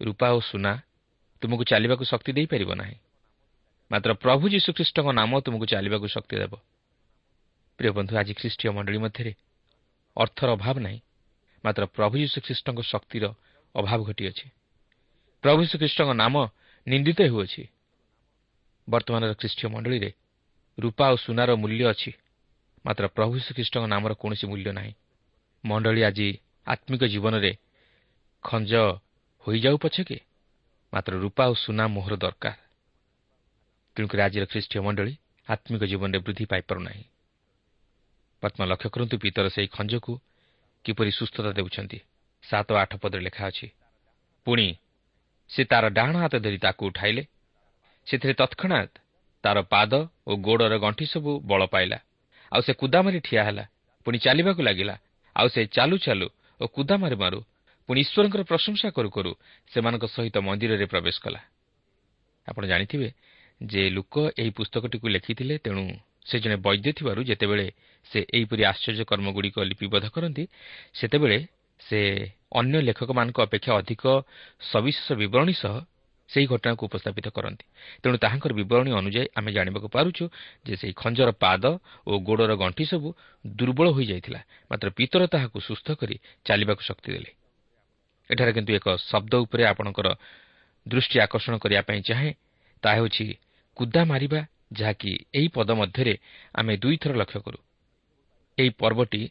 ରୂପା 0.00 0.28
ଓ 0.36 0.38
ସୁନା 0.40 0.72
ତୁମକୁ 1.42 1.62
ଚାଲିବାକୁ 1.66 2.04
ଶକ୍ତି 2.04 2.30
ଦେଇପାରିବ 2.38 2.70
ନାହିଁ। 2.78 2.96
ମାତ୍ର 3.90 4.10
ପ୍ରଭୁ 4.22 4.44
ଯୀଶୁଖ୍ରୀଷ୍ଟଙ୍କ 4.54 5.08
ନାମ 5.10 5.30
ତୁମକୁ 5.44 5.66
ଚାଲିବାକୁ 5.66 6.06
ଶକ୍ତି 6.06 6.36
ଦେବ। 6.42 6.52
ପ୍ରିୟ 7.78 7.90
ବନ୍ଧୁ 7.96 8.12
ଆଜି 8.20 8.32
ଖ୍ରୀଷ୍ଟୀୟ 8.34 8.70
ମଣ୍ଡଳୀ 8.76 8.98
ମଧ୍ୟରେ 9.04 9.32
ଅର୍ଥର 10.16 10.48
ଅଭାବ 10.56 10.76
ନାହିଁ 10.86 10.98
ମାତ୍ର 11.64 11.82
ପ୍ରଭୁ 11.96 12.14
ଯୀଶୁଖ୍ରୀଷ୍ଟଙ୍କ 12.22 12.80
ଶକ୍ତିର 12.92 13.24
ଅଭାବ 13.74 14.00
ଘଟିଅଛି। 14.08 14.46
ପ୍ରଭୁ 15.44 15.58
ଯୀଶୁଖ୍ରୀଷ୍ଟଙ୍କ 15.64 16.10
ନାମ 16.22 16.34
ନିନ୍ଦିତ 16.86 17.18
ହେଉଅଛି। 17.30 17.62
ବର୍ତ୍ତମାନର 18.88 19.32
ଖ୍ରୀଷ୍ଟୀୟ 19.40 19.66
ମଣ୍ଡଳୀରେ 19.74 20.10
ରୂପା 20.78 21.06
ଓ 21.12 21.16
ସୁନାର 21.24 21.50
ମୂଲ୍ୟ 21.62 21.84
ଅଛି 21.92 22.10
ମାତ୍ର 22.84 23.04
ପ୍ରଭୁ 23.16 23.34
ଶ୍ରୀଖ୍ରୀଷ୍ଟଙ୍କ 23.44 23.84
ନାମର 23.94 24.12
କୌଣସି 24.20 24.44
ମୂଲ୍ୟ 24.50 24.70
ନାହିଁ। 24.78 24.92
ମଣ୍ଡଳୀ 25.64 26.00
ଆଜି 26.08 26.28
ଆତ୍ମିକ 26.66 27.02
ଜୀବନରେ 27.12 27.52
ଖଞ୍ଜ 28.44 28.72
ହୋଇଯାଉ 29.44 29.76
ପଛକେ 29.82 30.18
ମାତ୍ର 30.92 31.12
ରୂପା 31.24 31.44
ଓ 31.52 31.54
ସୁନା 31.54 31.84
ମୋହର 31.94 32.14
ଦରକାର। 32.16 32.69
ତେଣୁକରି 33.96 34.20
ଆଜିର 34.22 34.44
ଖ୍ରୀଷ୍ଟୀୟ 34.52 34.80
ମଣ୍ଡଳୀ 34.86 35.14
ଆତ୍ମିକ 35.46 35.82
ଜୀବନରେ 35.90 36.18
ବୃଦ୍ଧି 36.24 36.44
ପାଇପାରୁନାହିଁ। 36.52 37.04
ବର୍ତ୍ତମାନ 38.42 38.66
ଲକ୍ଷ୍ୟ 38.72 38.88
କରନ୍ତୁ 38.94 39.16
ପିତର 39.18 39.46
ସେହି 39.48 39.68
ଖଞ୍ଜକୁ 39.76 40.12
କିପରି 40.84 41.10
ସୁସ୍ଥତା 41.10 41.50
ଦେଉଛନ୍ତି। 41.58 41.98
ସାତ 42.44 42.68
ଆଠ 42.82 42.92
ପଦରେ 43.02 43.22
ଲେଖା 43.26 43.42
ଅଛି 43.50 43.66
ପୁଣି 44.46 44.66
ସେ 45.50 45.62
ତାର 45.64 45.84
ଡାହାଣ 45.96 46.14
ହାତ 46.22 46.34
ଧରି 46.44 46.58
ତାକୁ 46.58 46.82
ଉଠାଇଲେ। 46.90 47.22
ସେଥିରେ 48.06 48.34
ତତ୍କ୍ଷଣାତ୍ 48.40 48.94
ତାର 49.44 49.58
ପାଦ 49.72 49.92
ଓ 50.26 50.32
ଗୋଡ଼ର 50.36 50.74
ଗଣ୍ଠି 50.78 51.04
ସବୁ 51.06 51.30
ବଳ 51.40 51.62
ପାଇଲା। 51.66 51.98
ଆଉ 52.52 52.60
ସେ 52.66 52.72
କୁଦାମାରି 52.72 53.18
ଠିଆ 53.20 53.42
ହେଲା 53.44 53.64
ପୁଣି 54.06 54.18
ଚାଲିବାକୁ 54.18 54.60
ଲାଗିଲା। 54.62 54.94
ଆଉ 55.36 55.46
ସେ 55.48 55.60
ଚାଲୁ 55.66 55.96
ଚାଲୁ 55.98 56.26
ଓ 56.60 56.64
କୁଦା 56.66 56.96
ମାରୁ 57.02 57.16
ମାରୁ 57.16 57.38
ପୁଣି 57.88 58.00
ଈଶ୍ୱରଙ୍କର 58.04 58.42
ପ୍ରଶଂସା 58.50 58.88
କରୁ 58.96 59.08
କରୁ 59.10 59.32
ସେମାନଙ୍କ 59.72 60.04
ସହିତ 60.06 60.36
ମନ୍ଦିରରେ 60.46 60.86
ପ୍ରବେଶ 60.92 61.16
କଲା। 61.24 61.40
ଆପଣ 62.46 62.62
ଜାଣିଥିବେ 62.66 63.08
ଯେ 63.60 63.82
ଲୋକ 63.90 64.14
ଏହି 64.40 64.50
ପୁସ୍ତକଟିକୁ 64.50 65.06
ଲେଖିଥିଲେ 65.08 65.54
ତେଣୁ 65.58 65.84
ସେ 66.26 66.36
ଜଣେ 66.40 66.56
ବୈଦ୍ୟ 66.56 66.90
ଥିବାରୁ 66.92 67.20
ଯେତେବେଳେ 67.24 67.66
ସେ 68.06 68.18
ଏହିପରି 68.32 68.62
ଆଶ୍ଚର୍ଯ୍ୟ 68.64 69.04
କର୍ମଗୁଡ଼ିକ 69.04 69.56
ଲିପିବଦ୍ଧ 69.70 70.06
କରନ୍ତି 70.08 70.44
ସେତେବେଳେ 70.94 71.38
ସେ 71.80 72.00
ଅନ୍ୟ 72.52 72.76
ଲେଖକମାନଙ୍କ 72.88 73.38
ଅପେକ୍ଷା 73.40 73.72
ଅଧିକ 73.80 74.02
ସବିଶେଷ 74.72 75.08
ବିବରଣୀ 75.12 75.54
ସହ 75.62 75.74
ସେହି 76.30 76.46
ଘଟଣାକୁ 76.46 76.82
ଉପସ୍ଥାପିତ 76.86 77.26
କରନ୍ତି। 77.36 77.64
ତେଣୁ 78.02 78.16
ତାହାଙ୍କର 78.22 78.52
ବିବରଣୀ 78.54 78.90
ଅନୁଯାୟୀ 78.92 79.28
ଆମେ 79.34 79.50
ଜାଣିବାକୁ 79.52 79.88
ପାରୁଛୁ 79.96 80.24
ଯେ 80.66 80.74
ସେହି 80.80 80.94
ଖଞ୍ଜର 80.94 81.30
ପାଦ 81.42 81.64
ଓ 82.06 82.12
ଗୋଡ଼ର 82.22 82.52
ଗଣ୍ଠି 82.62 82.84
ସବୁ 82.86 83.08
ଦୁର୍ବଳ 83.44 83.86
ହୋଇଯାଇଥିଲା 83.96 84.40
ମାତ୍ର 84.70 84.88
ପିତର 84.98 85.22
ତାହାକୁ 85.26 85.58
ସୁସ୍ଥ 85.60 85.86
କରି 86.00 86.16
ଚାଲିବାକୁ 86.46 86.82
ଶକ୍ତି 86.82 87.08
ଦେଲେ। 87.12 87.30
ଏଠାରେ 88.30 88.52
କିନ୍ତୁ 88.56 88.72
ଏକ 88.78 88.86
ଶବ୍ଦ 89.10 89.32
ଉପରେ 89.44 89.62
ଆପଣଙ୍କର 89.72 90.08
ଦୃଷ୍ଟି 90.86 91.16
ଆକର୍ଷଣ 91.20 91.54
କରିବା 91.58 91.82
ପାଇଁ 91.82 92.00
ଚାହେଁ 92.08 92.30
ତାହା 92.82 92.96
ହେଉଛି 92.96 93.26
କୁଦା 93.76 94.02
ମାରିବା 94.04 94.40
ଯାହାକି 94.72 95.12
ଏହି 95.34 95.48
ପଦ 95.48 95.68
ମଧ୍ୟରେ 95.70 96.14
ଆମେ 96.54 96.74
ଦୁଇଥର 96.76 97.12
ଲକ୍ଷ୍ୟ 97.14 97.40
କରୁ। 97.40 97.58
ଏହି 98.58 98.70
ପର୍ବଟି 98.80 99.22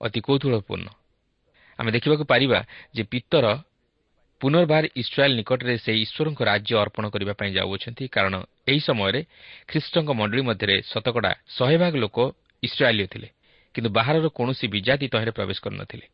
ଅତି 0.00 0.20
କୌତୁହଳପୂର୍ଣ୍ଣ। 0.20 0.88
ଆମେ 1.78 1.90
ଦେଖିବାକୁ 1.92 2.24
ପାରିବା 2.24 2.58
ଯେ 2.94 3.02
ପିତର 3.02 3.46
ପୁନର୍ବାର 4.40 4.84
ଇସ୍ରାଏଲ୍ 4.96 5.36
ନିକଟରେ 5.36 5.74
ସେହି 5.78 6.00
ଈଶ୍ୱରଙ୍କ 6.02 6.40
ରାଜ୍ୟ 6.42 6.72
ଅର୍ପଣ 6.76 7.04
କରିବା 7.08 7.32
ପାଇଁ 7.32 7.50
ଯାଉଅଛନ୍ତି 7.52 8.04
କାରଣ 8.08 8.34
ଏହି 8.68 8.80
ସମୟରେ 8.88 9.20
ଖ୍ରୀଷ୍ଟଙ୍କ 9.68 10.10
ମଣ୍ଡଳୀ 10.12 10.42
ମଧ୍ୟରେ 10.42 10.76
ଶତକଡ଼ା 10.90 11.32
ଶହେ 11.48 11.76
ଭାଗ 11.76 11.92
ଲୋକ 11.96 12.18
ଇସ୍ରାଏଲୀୟ 12.62 13.06
ଥିଲେ 13.06 13.28
କିନ୍ତୁ 13.74 13.90
ବାହାରର 13.90 14.26
କୌଣସି 14.28 14.66
ବିଜାତି 14.68 15.06
ତହିଁରେ 15.12 15.32
ପ୍ରବେଶ 15.38 15.58
କରିନଥିଲେ। 15.64 16.06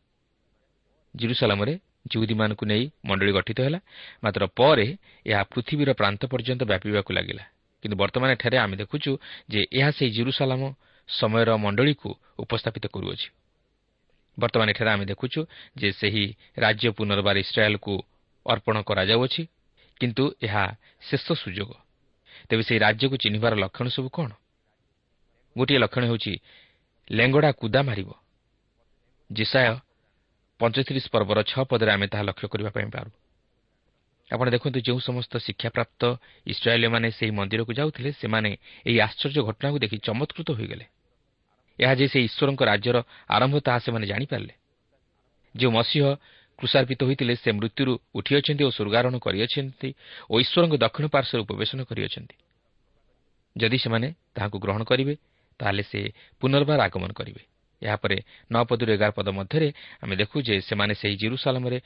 ଜିରୁସାଲାମରେ 1.15 1.73
ଜିଉଦୀମାନଙ୍କୁ 2.11 2.63
ନେଇ 2.65 2.83
ମଣ୍ଡଳୀ 3.05 3.31
ଗଠିତ 3.31 3.59
ହେଲା 3.61 3.79
ମାତ୍ର 4.23 4.43
ପରେ 4.59 4.87
ଏହା 5.25 5.43
ପୃଥିବୀର 5.51 5.89
ପ୍ରାନ୍ତ 5.99 6.21
ପର୍ଯ୍ୟନ୍ତ 6.31 6.61
ବ୍ୟାପିବାକୁ 6.71 7.11
ଲାଗିଲା। 7.13 7.43
କିନ୍ତୁ 7.83 7.97
ବର୍ତ୍ତମାନ 7.97 8.29
ଏଠାରେ 8.31 8.57
ଆମେ 8.57 8.75
ଦେଖୁଛୁ 8.77 9.11
ଯେ 9.49 9.59
ଏହା 9.75 9.91
ସେହି 9.91 10.11
ଜିରୁସାଲାମ 10.11 10.61
ସମୟର 11.09 11.49
ମଣ୍ଡଳୀକୁ 11.59 12.09
ଉପସ୍ଥାପିତ 12.39 12.85
କରୁଅଛି। 12.87 13.27
ବର୍ତ୍ତମାନ 14.39 14.67
ଏଠାରେ 14.69 14.89
ଆମେ 14.89 15.05
ଦେଖୁଛୁ 15.05 15.39
ଯେ 15.77 15.89
ସେହି 15.91 16.25
ରାଜ୍ୟ 16.57 16.87
ପୁନର୍ବାର 16.97 17.35
ଇସ୍ରାଏଲ୍କୁ 17.37 17.95
ଅର୍ପଣ 18.45 18.75
କରାଯାଉଅଛି 18.81 19.43
କିନ୍ତୁ 19.99 20.23
ଏହା 20.41 20.63
ଶେଷ 21.01 21.27
ସୁଯୋଗ। 21.33 21.71
ତେବେ 22.49 22.63
ସେହି 22.63 22.79
ରାଜ୍ୟକୁ 22.79 23.15
ଚିହ୍ନିବାର 23.17 23.53
ଲକ୍ଷଣ 23.55 23.87
ସବୁ 23.87 24.09
କ'ଣ? 24.09 24.31
ଗୋଟିଏ 25.55 25.79
ଲକ୍ଷଣ 25.79 26.03
ହେଉଛି 26.09 26.33
ଲେଙ୍ଗଡ଼ା 27.11 27.51
କୁଦା 27.51 27.81
ମାରିବ। 27.83 28.09
ଜିସାୟ 29.31 29.75
ପଞ୍ଚତିରିଶ 30.59 31.05
ପର୍ବର 31.11 31.39
ଛଅ 31.43 31.63
ପଦରେ 31.69 31.91
ଆମେ 31.91 32.07
ତାହା 32.07 32.23
ଲକ୍ଷ୍ୟ 32.23 32.47
କରିବା 32.47 32.71
ପାଇଁ 32.71 32.87
ପାରୁ। 32.89 33.09
ଆପଣ 34.33 34.47
ଦେଖନ୍ତୁ 34.49 34.79
ଯେଉଁ 34.79 34.99
ସମସ୍ତ 34.99 35.33
ଶିକ୍ଷାପ୍ରାପ୍ତ 35.37 36.01
ଇସ୍ରାଏଲୀମାନେ 36.47 37.07
ସେହି 37.11 37.31
ମନ୍ଦିରକୁ 37.31 37.71
ଯାଉଥିଲେ 37.73 38.09
ସେମାନେ 38.21 38.49
ଏହି 38.85 38.97
ଆଶ୍ଚର୍ଯ୍ୟ 39.07 39.41
ଘଟଣାକୁ 39.43 39.77
ଦେଖି 39.83 39.97
ଚମତ୍କୃତ 39.97 40.49
ହୋଇଗଲେ। 40.57 40.85
ଏହା 41.79 41.93
ଯେ 41.99 42.05
ସେହି 42.07 42.25
ଈଶ୍ୱରଙ୍କ 42.29 42.61
ରାଜ୍ୟର 42.71 42.97
ଆରମ୍ଭ 43.29 43.55
ତାହା 43.65 43.79
ସେମାନେ 43.79 44.05
ଜାଣିପାରିଲେ। 44.07 44.53
ଯେଉଁ 45.55 45.71
ମସିହ 45.71 46.03
କୃଷାର୍ପିତ 46.59 46.99
ହୋଇଥିଲେ 47.03 47.33
ସେ 47.35 47.49
ମୃତ୍ୟୁରୁ 47.51 47.93
ଉଠିଅଛନ୍ତି 48.15 48.63
ଓ 48.63 48.69
ସ୍ୱର୍ଗାରୋହଣ 48.69 49.15
କରିଅଛନ୍ତି 49.25 49.89
ଓ 50.29 50.35
ଈଶ୍ୱରଙ୍କ 50.39 50.75
ଦକ୍ଷିଣ 50.83 51.05
ପାର୍ଶ୍ୱରେ 51.15 51.41
ଉପବେଶନ 51.45 51.79
କରିଅଛନ୍ତି। 51.89 52.35
ଯଦି 53.55 53.77
ସେମାନେ 53.77 54.07
ତାହାକୁ 54.35 54.57
ଗ୍ରହଣ 54.59 54.81
କରିବେ 54.83 55.13
ତାହେଲେ 55.59 55.83
ସେ 55.83 55.99
ପୁନର୍ବାର 56.41 56.79
ଆଗମନ 56.81 57.11
କରିବେ। 57.13 57.41
ଏହାପରେ 57.81 58.17
ନଅ 58.51 58.63
ପଦରୁ 58.69 58.89
ଏଗାର 58.95 59.11
ପଦ 59.11 59.27
ମଧ୍ୟରେ 59.29 59.67
ଆମେ 60.01 60.13
ଦେଖୁ 60.15 60.37
ଯେ 60.41 60.55
ସେମାନେ 60.61 60.93
ସେହି 60.95 61.15
ଜିରୁସାଲାମରେ 61.17 61.77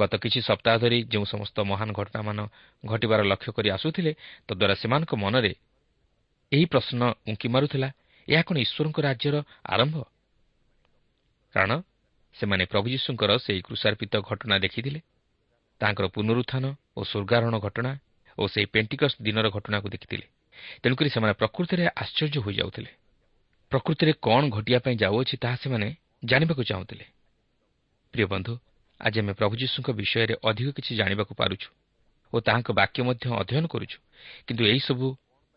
ଗତ 0.00 0.12
କିଛି 0.22 0.40
ସପ୍ତାହ 0.40 0.74
ଧରି 0.82 0.98
ଯେଉଁ 1.12 1.24
ସମସ୍ତ 1.24 1.56
ମହାନ 1.70 1.88
ଘଟଣାମାନ 1.98 2.38
ଘଟିବାର 2.84 3.20
ଲକ୍ଷ୍ୟ 3.30 3.50
କରି 3.56 3.68
ଆସୁଥିଲେ 3.76 4.12
ତଦ୍ୱାରା 4.48 4.74
ସେମାନଙ୍କ 4.74 5.12
ମନରେ 5.14 5.52
ଏହି 6.52 6.64
ପ୍ରଶ୍ନ 6.64 7.00
ଉଙ୍କି 7.28 7.48
ମାରୁଥିଲା 7.54 7.88
ଏହା 8.28 8.42
କ'ଣ 8.42 8.56
ଈଶ୍ୱରଙ୍କ 8.64 8.98
ରାଜ୍ୟର 9.00 9.36
ଆରମ୍ଭ? 9.64 9.96
କାରଣ 11.54 11.72
ସେମାନେ 12.34 12.64
ପ୍ରଭୁ 12.72 12.86
ଯୀଶୁଙ୍କର 12.94 13.30
ସେହି 13.44 13.60
କୃଷାର୍ପିତ 13.62 14.14
ଘଟଣା 14.28 14.56
ଦେଖିଥିଲେ 14.64 15.00
ତାଙ୍କର 15.80 16.06
ପୁନରୁତ୍ଥାନ 16.14 16.64
ଓ 16.98 17.00
ସ୍ୱର୍ଗାରୋହଣ 17.10 17.56
ଘଟଣା 17.58 17.92
ଓ 18.38 18.42
ସେହି 18.46 18.66
ପେଣ୍ଟିକସ୍ 18.74 19.16
ଦିନର 19.22 19.46
ଘଟଣାକୁ 19.50 19.86
ଦେଖିଥିଲେ। 19.88 20.26
ତେଣୁକରି 20.82 21.08
ସେମାନେ 21.10 21.32
ପ୍ରକୃତିରେ 21.32 21.84
ଆଶ୍ଚର୍ଯ୍ୟ 22.02 22.40
ହୋଇଯାଉଥିଲେ। 22.46 22.90
ପ୍ରକୃତିରେ 23.72 24.12
କ'ଣ 24.22 24.42
ଘଟିବା 24.56 24.78
ପାଇଁ 24.84 24.96
ଯାଉଅଛି 24.96 25.34
ତାହା 25.42 25.56
ସେମାନେ 25.62 25.88
ଜାଣିବାକୁ 26.24 26.62
ଚାହୁଁଥିଲେ। 26.70 27.04
ପ୍ରିୟ 28.14 28.26
ବନ୍ଧୁ 28.26 28.52
ଆଜି 29.00 29.18
ଆମେ 29.20 29.32
ପ୍ରଭୁ 29.32 29.54
ଯୀଶୁଙ୍କ 29.62 29.88
ବିଷୟରେ 29.90 30.34
ଅଧିକ 30.42 30.68
କିଛି 30.76 30.92
ଜାଣିବାକୁ 31.00 31.32
ପାରୁଛୁ 31.40 31.68
ଓ 32.32 32.36
ତାହାଙ୍କ 32.40 32.68
ବାକ୍ୟ 32.80 33.00
ମଧ୍ୟ 33.08 33.24
ଅଧ୍ୟୟନ 33.42 33.64
କରୁଛୁ। 33.72 33.98
କିନ୍ତୁ 34.46 34.62
ଏହିସବୁ 34.72 35.06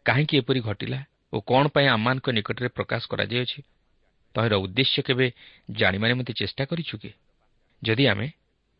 କାହିଁକି 0.05 0.35
ଏପରି 0.41 0.59
ଘଟିଲା 0.61 0.99
ଓ 1.33 1.37
କ'ଣ 1.41 1.63
ପାଇଁ 1.75 1.87
ଆମମାନଙ୍କ 1.95 2.27
ନିକଟରେ 2.37 2.69
ପ୍ରକାଶ 2.77 3.01
କରାଯାଇଅଛି 3.11 3.59
ତହିଁର 4.35 4.53
ଉଦ୍ଦେଶ୍ୟ 4.65 4.99
କେବେ 5.07 5.27
ଜାଣିବା 5.69 6.05
ନିମନ୍ତେ 6.11 6.33
ଚେଷ୍ଟା 6.33 6.63
କରିଛୁ 6.71 6.95
କି? 7.01 7.11
ଯଦି 7.81 8.03
ଆମେ 8.11 8.27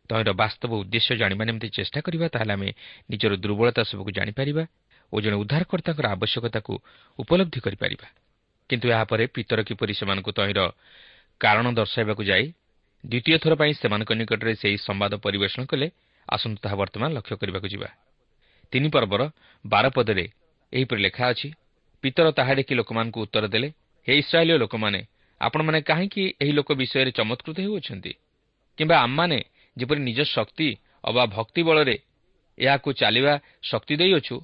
ତହିଁର 0.10 0.32
ବାସ୍ତବ 0.42 0.72
ଉଦ୍ଦେଶ୍ୟ 0.82 1.14
ଜାଣିବା 1.22 1.44
ନିମନ୍ତେ 1.46 1.68
ଚେଷ୍ଟା 1.78 2.00
କରିବା 2.06 2.28
ତାହେଲେ 2.34 2.54
ଆମେ 2.54 2.70
ନିଜର 3.10 3.34
ଦୁର୍ବଳତା 3.44 3.82
ସବୁକୁ 3.84 4.12
ଜାଣିପାରିବା 4.18 4.64
ଓ 5.14 5.16
ଜଣେ 5.24 5.36
ଉଦ୍ଧାରକର୍ତ୍ତାଙ୍କର 5.44 6.06
ଆବଶ୍ୟକତାକୁ 6.16 6.74
ଉପଲବ୍ଧି 7.20 7.60
କରିପାରିବା। 7.66 8.08
କିନ୍ତୁ 8.70 8.88
ଏହାପରେ 8.94 9.24
ପିତର 9.36 9.60
କିପରି 9.68 9.94
ସେମାନଙ୍କୁ 10.00 10.32
ତହିଁର 10.38 10.60
କାରଣ 11.42 11.66
ଦର୍ଶାଇବାକୁ 11.80 12.24
ଯାଇ 12.24 12.46
ଦ୍ୱିତୀୟ 13.04 13.38
ଥର 13.44 13.54
ପାଇଁ 13.56 13.74
ସେମାନଙ୍କ 13.74 14.12
ନିକଟରେ 14.14 14.54
ସେହି 14.56 14.78
ସମ୍ବାଦ 14.78 15.14
ପରିବେଷଣ 15.26 15.62
କଲେ। 15.66 15.88
ଆସନ୍ତୁ 16.30 16.60
ତାହା 16.64 16.76
ବର୍ତ୍ତମାନ 16.76 17.10
ଲକ୍ଷ୍ୟ 17.18 17.36
କରିବାକୁ 17.42 17.68
ଯିବା। 17.74 17.90
ତିନି 18.74 18.90
ପର୍ବର 18.90 19.22
ବାର 19.66 19.86
ପଦରେ 19.90 20.26
ଏହିପରି 20.74 21.02
ଲେଖା 21.02 21.24
ଅଛି 21.34 21.50
ପିତର 22.04 22.28
ତାହା 22.32 22.54
ଦେଖି 22.56 22.74
ଲୋକମାନଙ୍କୁ 22.76 23.20
ଉତ୍ତର 23.22 23.46
ଦେଲେ 23.48 23.70
ହେ 24.08 24.14
ଇସ୍ରାଏଲୀୟ 24.22 24.58
ଲୋକମାନେ 24.64 25.02
ଆପଣମାନେ 25.42 25.80
କାହିଁକି 25.82 26.24
ଏହି 26.42 26.52
ଲୋକ 26.52 26.70
ବିଷୟରେ 26.74 27.12
ଚମତ୍କୃତ 27.12 27.58
ହେଉଅଛନ୍ତି? 27.66 28.14
କିମ୍ବା 28.78 28.96
ଆମମାନେ 29.00 29.40
ଯେପରି 29.78 30.00
ନିଜ 30.00 30.20
ଶକ୍ତି 30.36 30.68
ଅବା 31.04 31.24
ଭକ୍ତି 31.26 31.62
ବଳରେ 31.64 31.96
ଏହାକୁ 32.58 32.90
ଚାଲିବା 32.94 33.34
ଶକ୍ତି 33.64 33.94
ଦେଇଅଛୁ 33.96 34.36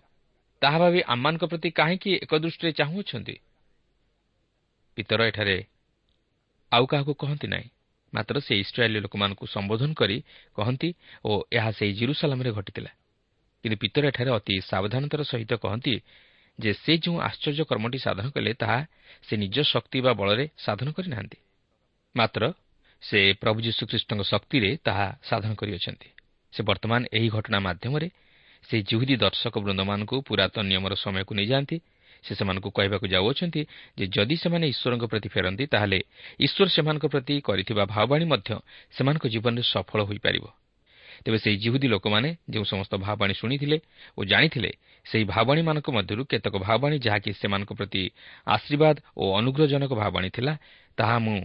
ତାହା 0.61 0.77
ଭାବି 0.79 1.01
ଆମମାନଙ୍କ 1.13 1.43
ପ୍ରତି 1.45 1.69
କାହିଁକି 1.69 2.11
ଏକ 2.23 2.31
ଦୃଷ୍ଟିରେ 2.43 2.71
ଚାହୁଁଅଛନ୍ତି? 2.71 3.35
ପିତର 4.97 5.19
ଏଠାରେ 5.29 5.57
ଆଉ 6.71 6.85
କାହାକୁ 6.85 7.13
କହନ୍ତି 7.13 7.47
ନାହିଁ। 7.47 7.69
ମାତ୍ର 8.13 8.35
ସେ 8.39 8.53
ଇସ୍ରାଏଲୀ 8.55 8.99
ଲୋକମାନଙ୍କୁ 8.99 9.45
ସମ୍ବୋଧନ 9.47 9.89
କରି 9.93 10.17
କହନ୍ତି 10.55 10.89
ଓ 11.25 11.31
ଏହା 11.51 11.71
ସେହି 11.71 11.93
ଜିରୁସାଲାମରେ 11.99 12.51
ଘଟିଥିଲା। 12.51 12.91
କିନ୍ତୁ 13.63 13.77
ପିତର 13.77 14.03
ଏଠାରେ 14.07 14.31
ଅତି 14.31 14.55
ସାବଧାନତାର 14.61 15.21
ସହିତ 15.23 15.51
କହନ୍ତି 15.63 15.93
ଯେ 16.59 16.71
ସେ 16.73 16.93
ଯେଉଁ 16.97 17.17
ଆଶ୍ଚର୍ଯ୍ୟ 17.19 17.63
କର୍ମଟି 17.69 17.97
ସାଧନ 17.97 18.25
କଲେ 18.29 18.51
ତାହା 18.53 18.79
ସେ 19.27 19.33
ନିଜ 19.37 19.55
ଶକ୍ତି 19.63 19.97
ବା 20.01 20.11
ବଳରେ 20.13 20.45
ସାଧନ 20.57 20.87
କରିନାହାନ୍ତି। 20.91 21.37
ମାତ୍ର 22.15 22.43
ସେ 23.01 23.19
ପ୍ରଭୁ 23.33 23.59
ଯୀଶୁଖ୍ରୀଷ୍ଟଙ୍କ 23.61 24.21
ଶକ୍ତିରେ 24.23 24.69
ତାହା 24.83 25.07
ସାଧନ 25.23 25.51
କରିଅଛନ୍ତି। 25.53 26.09
ସେ 26.53 26.61
ବର୍ତ୍ତମାନ 26.63 27.01
ଏହି 27.13 27.27
ଘଟଣା 27.29 27.59
ମାଧ୍ୟମରେ 27.59 28.07
ସେହି 28.69 28.83
ଜୁହୁଦୀ 28.83 29.15
ଦର୍ଶକ 29.15 29.53
ବୃନ୍ଦମାନଙ୍କୁ 29.59 30.15
ପୁରାତନ 30.21 30.63
ନିୟମର 30.71 30.93
ସମୟକୁ 30.95 31.31
ନେଇଯାଆନ୍ତି 31.39 31.77
ସେ 32.25 32.31
ସେମାନଙ୍କୁ 32.35 32.69
କହିବାକୁ 32.69 33.05
ଯାଉଅଛନ୍ତି 33.07 33.61
ଯେ 33.97 34.05
ଯଦି 34.15 34.35
ସେମାନେ 34.43 34.65
ଈଶ୍ୱରଙ୍କ 34.73 35.05
ପ୍ରତି 35.11 35.29
ଫେରନ୍ତି 35.33 35.63
ତାହେଲେ 35.73 35.99
ଈଶ୍ୱର 36.39 36.67
ସେମାନଙ୍କ 36.75 37.05
ପ୍ରତି 37.13 37.33
କରିଥିବା 37.47 37.83
ଭାବବାଣୀ 37.85 38.25
ମଧ୍ୟ 38.33 38.49
ସେମାନଙ୍କ 38.95 39.25
ଜୀବନରେ 39.33 39.63
ସଫଳ 39.73 39.99
ହୋଇପାରିବ। 40.09 40.45
ତେବେ 41.17 41.37
ସେହି 41.43 41.57
ଜିହୁଦୀ 41.57 41.87
ଲୋକମାନେ 41.87 42.29
ଯେଉଁ 42.49 42.65
ସମସ୍ତ 42.65 42.93
ଭାବବାଣୀ 42.97 43.33
ଶୁଣିଥିଲେ 43.33 43.77
ଓ 44.17 44.21
ଜାଣିଥିଲେ 44.23 44.71
ସେହି 45.05 45.25
ଭାବବାଣୀମାନଙ୍କ 45.33 45.87
ମଧ୍ୟରୁ 45.97 46.21
କେତେକ 46.31 46.55
ଭାବବାଣୀ 46.67 46.95
ଯାହାକି 47.05 47.29
ସେମାନଙ୍କ 47.41 47.71
ପ୍ରତି 47.73 48.01
ଆଶୀର୍ବାଦ 48.47 48.95
ଓ 49.17 49.23
ଅନୁଗ୍ରହଜନକ 49.39 49.91
ଭାବବାଣୀ 50.01 50.29
ଥିଲା 50.29 50.53
ତାହା 50.97 51.17
ମୁଁ 51.19 51.39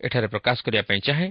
ଏଠାରେ 0.00 0.26
ପ୍ରକାଶ 0.26 0.56
କରିବା 0.64 0.82
ପାଇଁ 0.82 1.00
ଚାହେଁ 1.00 1.28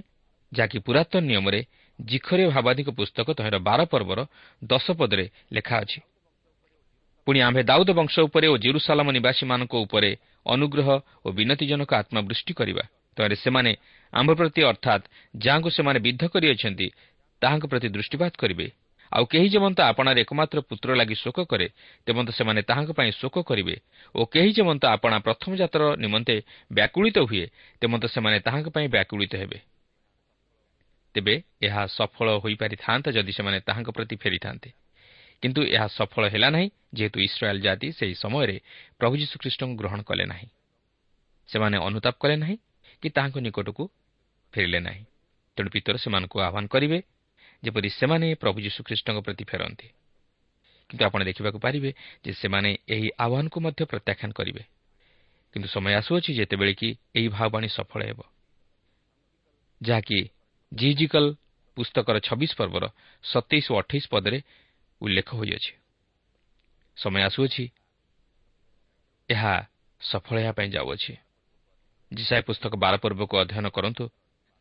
ଯାହାକି 0.52 0.78
ପୁରାତନ 0.86 1.22
ନିୟମରେ 1.30 1.60
ଜିଖରେ 1.98 2.44
ଭାବାଧିକ 2.50 2.88
ପୁସ୍ତକ 2.98 3.28
ତହିଁର 3.38 3.56
ବାର 3.68 3.80
ପର୍ବର 3.92 4.20
ଦଶ 4.62 4.86
ପଦରେ 4.98 5.26
ଲେଖା 5.52 5.76
ଅଛି। 5.82 6.00
ପୁଣି 7.30 7.40
ଆମ୍ଭେ 7.40 7.62
ଦାଉଦ 7.62 7.90
ବଂଶ 7.94 8.14
ଉପରେ 8.26 8.46
ଓ 8.50 8.54
ଜିରୁସାଲାମ 8.58 9.08
ନିବାସୀମାନଙ୍କ 9.14 9.74
ଉପରେ 9.86 10.10
ଅନୁଗ୍ରହ 10.50 10.88
ଓ 11.24 11.28
ବିନତିଜନକ 11.30 11.90
ଆତ୍ମବୃଷ୍ଟି 11.94 12.52
କରିବା। 12.58 12.84
ତହିଁରେ 13.16 13.36
ସେମାନେ 13.36 13.72
ଆମ୍ଭ 14.12 14.30
ପ୍ରତି 14.34 14.60
ଅର୍ଥାତ୍ 14.62 15.04
ଯାହାଙ୍କୁ 15.38 15.70
ସେମାନେ 15.70 15.98
ବିଦ୍ଧ 16.06 16.22
କରିଅଛନ୍ତି 16.34 16.86
ତାହାଙ୍କ 17.42 17.64
ପ୍ରତି 17.70 17.88
ଦୃଷ୍ଟିପାତ 17.88 18.32
କରିବେ। 18.34 18.66
ଆଉ 19.12 19.24
କେହି 19.30 19.48
ଯେମନ୍ତ 19.54 19.78
ଆପଣାର 19.90 20.16
ଏକମାତ୍ର 20.18 20.58
ପୁତ୍ର 20.60 20.88
ଲାଗି 20.98 21.14
ଶୋକ 21.14 21.38
କରେ 21.46 21.66
ତେମନ୍ତ 22.06 22.30
ସେମାନେ 22.30 22.60
ତାହାଙ୍କ 22.66 22.90
ପାଇଁ 22.98 23.10
ଶୋକ 23.14 23.36
କରିବେ। 23.46 23.76
ଓ 24.14 24.20
କେହି 24.26 24.50
ଯେମନ୍ତ 24.50 24.82
ଆପଣା 24.90 25.16
ପ୍ରଥମ 25.26 25.50
ନିମନ୍ତେ 26.02 26.36
ବ୍ୟାକୁଳିତ 26.72 27.16
ହୁଏ 27.30 27.44
ତେମନ୍ତ 27.80 28.04
ସେମାନେ 28.14 28.38
ତାହାଙ୍କ 28.46 28.68
ପାଇଁ 28.74 28.86
ବ୍ୟାକୁଳିତ 28.90 29.32
ହେବେ। 29.42 29.58
ତେବେ 31.14 31.34
ଏହା 31.62 31.82
ସଫଳ 31.86 32.28
ହୋଇପାରିଥାନ୍ତା 32.42 33.08
ଯଦି 33.10 33.32
ସେମାନେ 33.32 33.58
ତାହାଙ୍କ 33.60 33.88
ପ୍ରତି 33.90 34.14
ଫେରିଥାନ୍ତେ। 34.16 34.79
କିନ୍ତୁ 35.42 35.60
ଏହା 35.62 35.86
ସଫଳ 35.86 36.24
ହେଲା 36.28 36.48
ନାହିଁ 36.50 36.68
ଯେହେତୁ 36.94 37.18
ଇସ୍ରାଏଲ୍ 37.20 37.60
ଜାତି 37.60 37.88
ସେହି 37.92 38.14
ସମୟରେ 38.14 38.56
ପ୍ରଭୁ 38.98 39.14
ଯୀଶୁଖ୍ରୀଷ୍ଟଙ୍କୁ 39.16 39.74
ଗ୍ରହଣ 39.76 40.00
କଲେ 40.02 40.24
ନାହିଁ। 40.24 40.48
ସେମାନେ 41.48 41.76
ଅନୁତାପ 41.76 42.14
କଲେ 42.20 42.36
ନାହିଁ 42.36 42.56
କି 43.02 43.08
ତାହାଙ୍କ 43.10 43.36
ନିକଟକୁ 43.38 43.84
ଫେରିଲେ 44.52 44.80
ନାହିଁ। 44.80 45.04
ତେଣୁ 45.56 45.70
ପିତର 45.70 45.96
ସେମାନଙ୍କୁ 45.96 46.36
ଆହ୍ୱାନ 46.40 46.66
କରିବେ 46.66 46.98
ଯେପରି 47.64 47.88
ସେମାନେ 47.90 48.34
ପ୍ରଭୁ 48.34 48.58
ଯୀଶୁଖ୍ରୀଷ୍ଟଙ୍କ 48.60 49.18
ପ୍ରତି 49.20 49.44
ଫେରନ୍ତି। 49.44 49.88
କିନ୍ତୁ 50.90 51.04
ଆପଣ 51.04 51.20
ଦେଖିବାକୁ 51.24 51.58
ପାରିବେ 51.58 51.90
ଯେ 52.24 52.32
ସେମାନେ 52.32 52.70
ଏହି 52.88 53.08
ଆହ୍ୱାନକୁ 53.18 53.58
ମଧ୍ୟ 53.60 53.84
ପ୍ରତ୍ୟାଖ୍ୟାନ 53.84 54.30
କରିବେ। 54.32 54.62
କିନ୍ତୁ 55.54 55.68
ସମୟ 55.68 55.92
ଆସୁଅଛି 55.94 56.30
ଯେତେବେଳେ 56.34 56.74
କି 56.74 56.88
ଏହି 57.14 57.28
ଭାବବାଣୀ 57.28 57.68
ସଫଳ 57.68 58.00
ହେବ। 58.04 58.20
ଯାହାକି 59.82 60.18
ଜିଜିକଲ 60.72 61.34
ପୁସ୍ତକର 61.76 62.16
ଛବିଶ 62.18 62.50
ପର୍ବର 62.56 62.84
ସତେଇଶ 63.24 63.66
ଓ 63.72 63.74
ଅଠେଇଶ 63.78 64.04
ପଦରେ 64.10 64.38
ଉଲ୍ଲେଖ 65.00 65.28
ହୋଇଅଛି। 65.34 65.72
ସମୟ 66.96 67.22
ଆସୁଅଛି। 67.22 67.64
ଏହା 69.30 69.54
ସଫଳ 70.00 70.36
ହେବା 70.38 70.52
ପାଇଁ 70.52 70.68
ଯାଉଅଛି। 70.70 71.12
ଜିସାଏ 72.12 72.42
ପୁସ୍ତକ 72.42 72.72
ବାର 72.76 72.94
ପର୍ବକୁ 72.96 73.34
ଅଧ୍ୟୟନ 73.36 73.66
କରନ୍ତୁ 73.68 74.04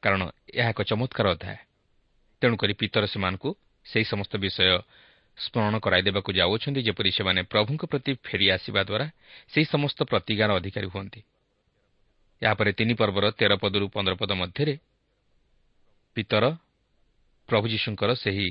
କାରଣ 0.03 0.21
ଏହା 0.53 0.69
ଏକ 0.69 0.81
ଚମତ୍କାର 0.81 1.27
ଅଧ୍ୟାୟ। 1.31 1.57
ତେଣୁକରି 2.41 2.73
ପିତର 2.73 3.03
ସେମାନଙ୍କୁ 3.07 3.49
ସେହି 3.85 4.05
ସମସ୍ତ 4.05 4.33
ବିଷୟ 4.37 4.79
ସ୍ମରଣ 5.37 5.75
କରାଇଦେବାକୁ 5.79 6.29
ଯାଉଅଛନ୍ତି 6.33 6.81
ଯେପରି 6.81 7.11
ସେମାନେ 7.11 7.41
ପ୍ରଭୁଙ୍କ 7.43 7.83
ପ୍ରତି 7.85 8.11
ଫେରିଆସିବା 8.23 8.81
ଦ୍ୱାରା 8.83 9.05
ସେହି 9.49 9.65
ସମସ୍ତ 9.65 9.99
ପ୍ରତିଜ୍ଞାର 10.03 10.49
ଅଧିକାରୀ 10.55 10.87
ହୁଅନ୍ତି। 10.87 11.21
ଏହାପରେ 12.41 12.71
ତିନି 12.71 12.93
ପର୍ବର 12.93 13.25
ତେର 13.31 13.53
ପଦରୁ 13.55 13.85
ପନ୍ଦର 13.87 14.13
ପଦ 14.15 14.31
ମଧ୍ୟରେ 14.31 14.73
ପିତର 16.15 16.43
ପ୍ରଭୁ 17.49 17.65
ଯୀଶୁଙ୍କର 17.67 18.11
ସେହି 18.15 18.49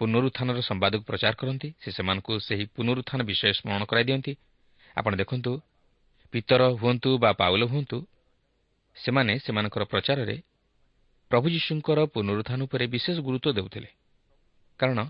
ପୁନରୁତ୍ଥାନର 0.00 0.58
ସମ୍ବାଦକୁ 0.60 1.04
ପ୍ରଚାର 1.04 1.34
କରନ୍ତି 1.40 1.68
ସେ 1.82 1.88
ସେମାନଙ୍କୁ 1.96 2.32
ସେହି 2.46 2.64
ପୁନରୁତ୍ଥାନ 2.76 3.20
ବିଷୟ 3.22 3.52
ସ୍ମରଣ 3.58 3.82
କରାଇ 3.90 4.04
ଦିଅନ୍ତି। 4.08 4.32
ଆପଣ 4.96 5.12
ଦେଖନ୍ତୁ 5.16 5.52
ପିତର 6.32 6.62
ହୁଅନ୍ତୁ 6.80 7.10
ବା 7.18 7.30
ପାଉଲ 7.32 7.62
ହୁଅନ୍ତୁ 7.72 7.98
ସେମାନେ 8.96 9.32
ସେମାନଙ୍କର 9.44 9.82
ପ୍ରଚାରରେ 9.84 10.36
ପ୍ରଭୁ 11.30 11.46
ଯୀଶୁଙ୍କର 11.54 11.98
ପୁନରୁତ୍ଥାନ 12.14 12.58
ଉପରେ 12.66 12.84
ବିଶେଷ 12.94 13.16
ଗୁରୁତ୍ୱ 13.26 13.56
ଦେଉଥିଲେ। 13.58 13.90
କାରଣ 14.80 15.00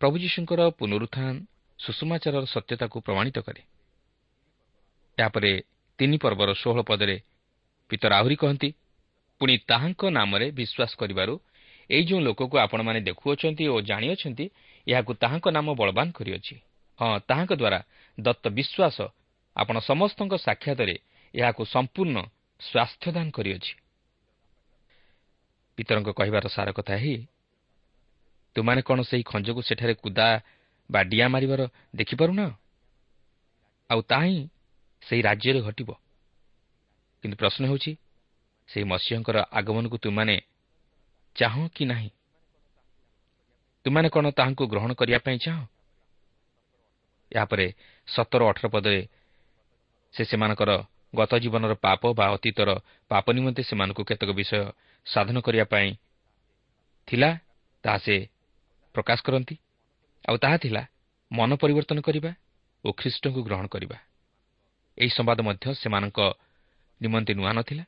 ପ୍ରଭୁ 0.00 0.16
ଯୀଶୁଙ୍କର 0.18 0.60
ପୁନରୁତ୍ଥାନ 0.78 1.34
ସୁଷମାଚାରର 1.78 2.44
ସତ୍ୟତାକୁ 2.54 2.96
ପ୍ରମାଣିତ 3.06 3.38
କରେ। 3.46 3.62
ଏହାପରେ 5.18 5.50
ତିନି 5.98 6.16
ପର୍ବର 6.18 6.50
ଷୋହଳ 6.54 6.80
ପଦରେ 6.82 7.16
ପିତର 7.90 8.12
ଆହୁରି 8.20 8.36
କହନ୍ତି 8.36 8.68
ପୁଣି 9.40 9.54
ତାହାଙ୍କ 9.70 10.02
ନାମରେ 10.18 10.46
ବିଶ୍ୱାସ 10.58 10.92
କରିବାରୁ 11.00 11.34
ଏଇ 11.90 12.02
ଯେଉଁ 12.04 12.20
ଲୋକକୁ 12.20 12.56
ଆପଣମାନେ 12.58 13.00
ଦେଖୁଅଛନ୍ତି 13.00 13.64
ଓ 13.68 13.76
ଜାଣିଅଛନ୍ତି 13.80 14.44
ଏହାକୁ 14.86 15.12
ତାହାଙ୍କ 15.22 15.46
ନାମ 15.50 15.68
ବଳବାନ 15.74 16.08
କରିଅଛି। 16.10 16.54
ହଁ 16.98 17.18
ତାହାଙ୍କ 17.28 17.52
ଦ୍ୱାରା 17.60 17.80
ଦତ୍ତ 18.18 18.44
ବିଶ୍ୱାସ 18.58 18.96
ଆପଣ 19.56 19.76
ସମସ୍ତଙ୍କ 19.80 20.34
ସାକ୍ଷାତରେ 20.46 20.96
ଏହାକୁ 21.34 21.62
ସମ୍ପୂର୍ଣ୍ଣ 21.64 22.16
ସ୍ୱାସ୍ଥ୍ୟଦାନ 22.60 23.26
କରିଅଛି। 23.30 23.72
ପିତରଙ୍କ 25.76 26.10
କହିବାର 26.10 26.44
ସାର 26.48 26.68
କଥା 26.72 26.94
ଏହି 26.94 27.16
ତୁମାନେ 28.56 28.80
କ'ଣ 28.82 28.98
ସେହି 29.02 29.22
ଖଞ୍ଜକୁ 29.22 29.60
ସେଠାରେ 29.62 29.94
କୁଦା 29.94 30.28
ବା 30.90 31.00
ଡିଆଁ 31.02 31.28
ମାରିବାର 31.28 31.60
ଦେଖିପାରୁନ? 31.94 32.40
ଆଉ 33.90 34.00
ତାହା 34.02 34.24
ହିଁ 34.24 34.40
ସେହି 35.02 35.22
ରାଜ୍ୟରେ 35.22 35.60
ଘଟିବ। 35.60 35.88
କିନ୍ତୁ 37.22 37.36
ପ୍ରଶ୍ନ 37.36 37.62
ହେଉଛି 37.66 37.92
ସେହି 38.68 38.84
ମସିହଙ୍କର 38.84 39.36
ଆଗମନକୁ 39.58 39.96
ତୁମାନେ 39.98 40.36
ଚାହଁ 41.40 41.68
କି 41.68 41.84
ନାହିଁ? 41.84 42.10
ତୁମାନେ 43.84 44.08
କ'ଣ 44.08 44.26
ତାହାଙ୍କୁ 44.30 44.64
ଗ୍ରହଣ 44.66 44.90
କରିବା 44.92 45.18
ପାଇଁ 45.18 45.38
ଚାହଁ? 45.38 45.64
ଏହାପରେ 47.32 47.66
ସତର 48.08 48.40
ଅଠର 48.48 48.66
ପଦରେ 48.68 49.00
ସେ 50.14 50.22
ସେମାନଙ୍କର 50.24 50.70
ଗତ 51.16 51.32
ଜୀବନର 51.38 51.72
ପାପ 51.74 52.02
ବା 52.18 52.26
ଅତୀତର 52.34 52.70
ପାପ 53.10 53.26
ନିମନ୍ତେ 53.32 53.62
ସେମାନଙ୍କୁ 53.62 54.02
କେତେକ 54.04 54.30
ବିଷୟ 54.30 54.60
ସାଧନ 55.06 55.36
କରିବା 55.40 55.64
ପାଇଁ 55.64 55.88
ଥିଲା 57.08 57.30
ତାହା 57.84 57.98
ସେ 57.98 58.16
ପ୍ରକାଶ 58.94 59.18
କରନ୍ତି। 59.22 59.56
ଆଉ 60.28 60.36
ତାହା 60.36 60.56
ଥିଲା 60.56 60.82
ମନ 61.30 61.50
ପରିବର୍ତ୍ତନ 61.56 61.98
କରିବା 62.00 62.32
ଓ 62.84 62.88
ଖ୍ରୀଷ୍ଟଙ୍କୁ 62.92 63.40
ଗ୍ରହଣ 63.42 63.66
କରିବା। 63.66 63.98
ଏହି 64.98 65.10
ସମ୍ବାଦ 65.10 65.38
ମଧ୍ୟ 65.40 65.66
ସେମାନଙ୍କ 65.74 66.20
ନିମନ୍ତେ 67.00 67.32
ନୂଆ 67.34 67.52
ନଥିଲା। 67.52 67.84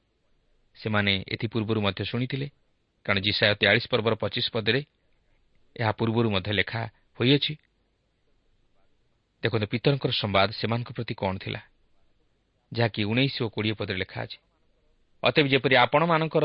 ସେମାନେ 0.76 1.12
ଏଥିପୂର୍ବରୁ 1.28 1.80
ମଧ୍ୟ 1.80 2.02
ଶୁଣିଥିଲେ। 2.04 2.46
କାରଣ 3.04 3.18
ଜିସାୟ 3.20 3.54
ତେୟାଳିଶ 3.54 3.84
ପର୍ବର 3.90 4.14
ପଚିଶ 4.14 4.46
ପଦରେ 4.54 4.80
ଏହା 5.76 5.92
ପୂର୍ବରୁ 5.92 6.28
ମଧ୍ୟ 6.30 6.52
ଲେଖା 6.52 6.82
ହୋଇଅଛି। 7.20 7.54
ଦେଖନ୍ତୁ 9.42 9.66
ପିତରଙ୍କର 9.66 10.12
ସମ୍ବାଦ 10.12 10.48
ସେମାନଙ୍କ 10.50 10.90
ପ୍ରତି 10.96 11.14
କ'ଣ 11.14 11.34
ଥିଲା? 11.38 11.60
ଯାହାକି 12.72 13.00
ଉଣେଇଶ 13.04 13.36
ଓ 13.42 13.46
କୋଡ଼ିଏ 13.48 13.74
ପଦରେ 13.74 13.98
ଲେଖା 13.98 14.18
ଅଛି। 14.22 14.38
ଅତେବ 15.22 15.46
ଯେପରି 15.48 15.74
ଆପଣମାନଙ୍କର 15.84 16.44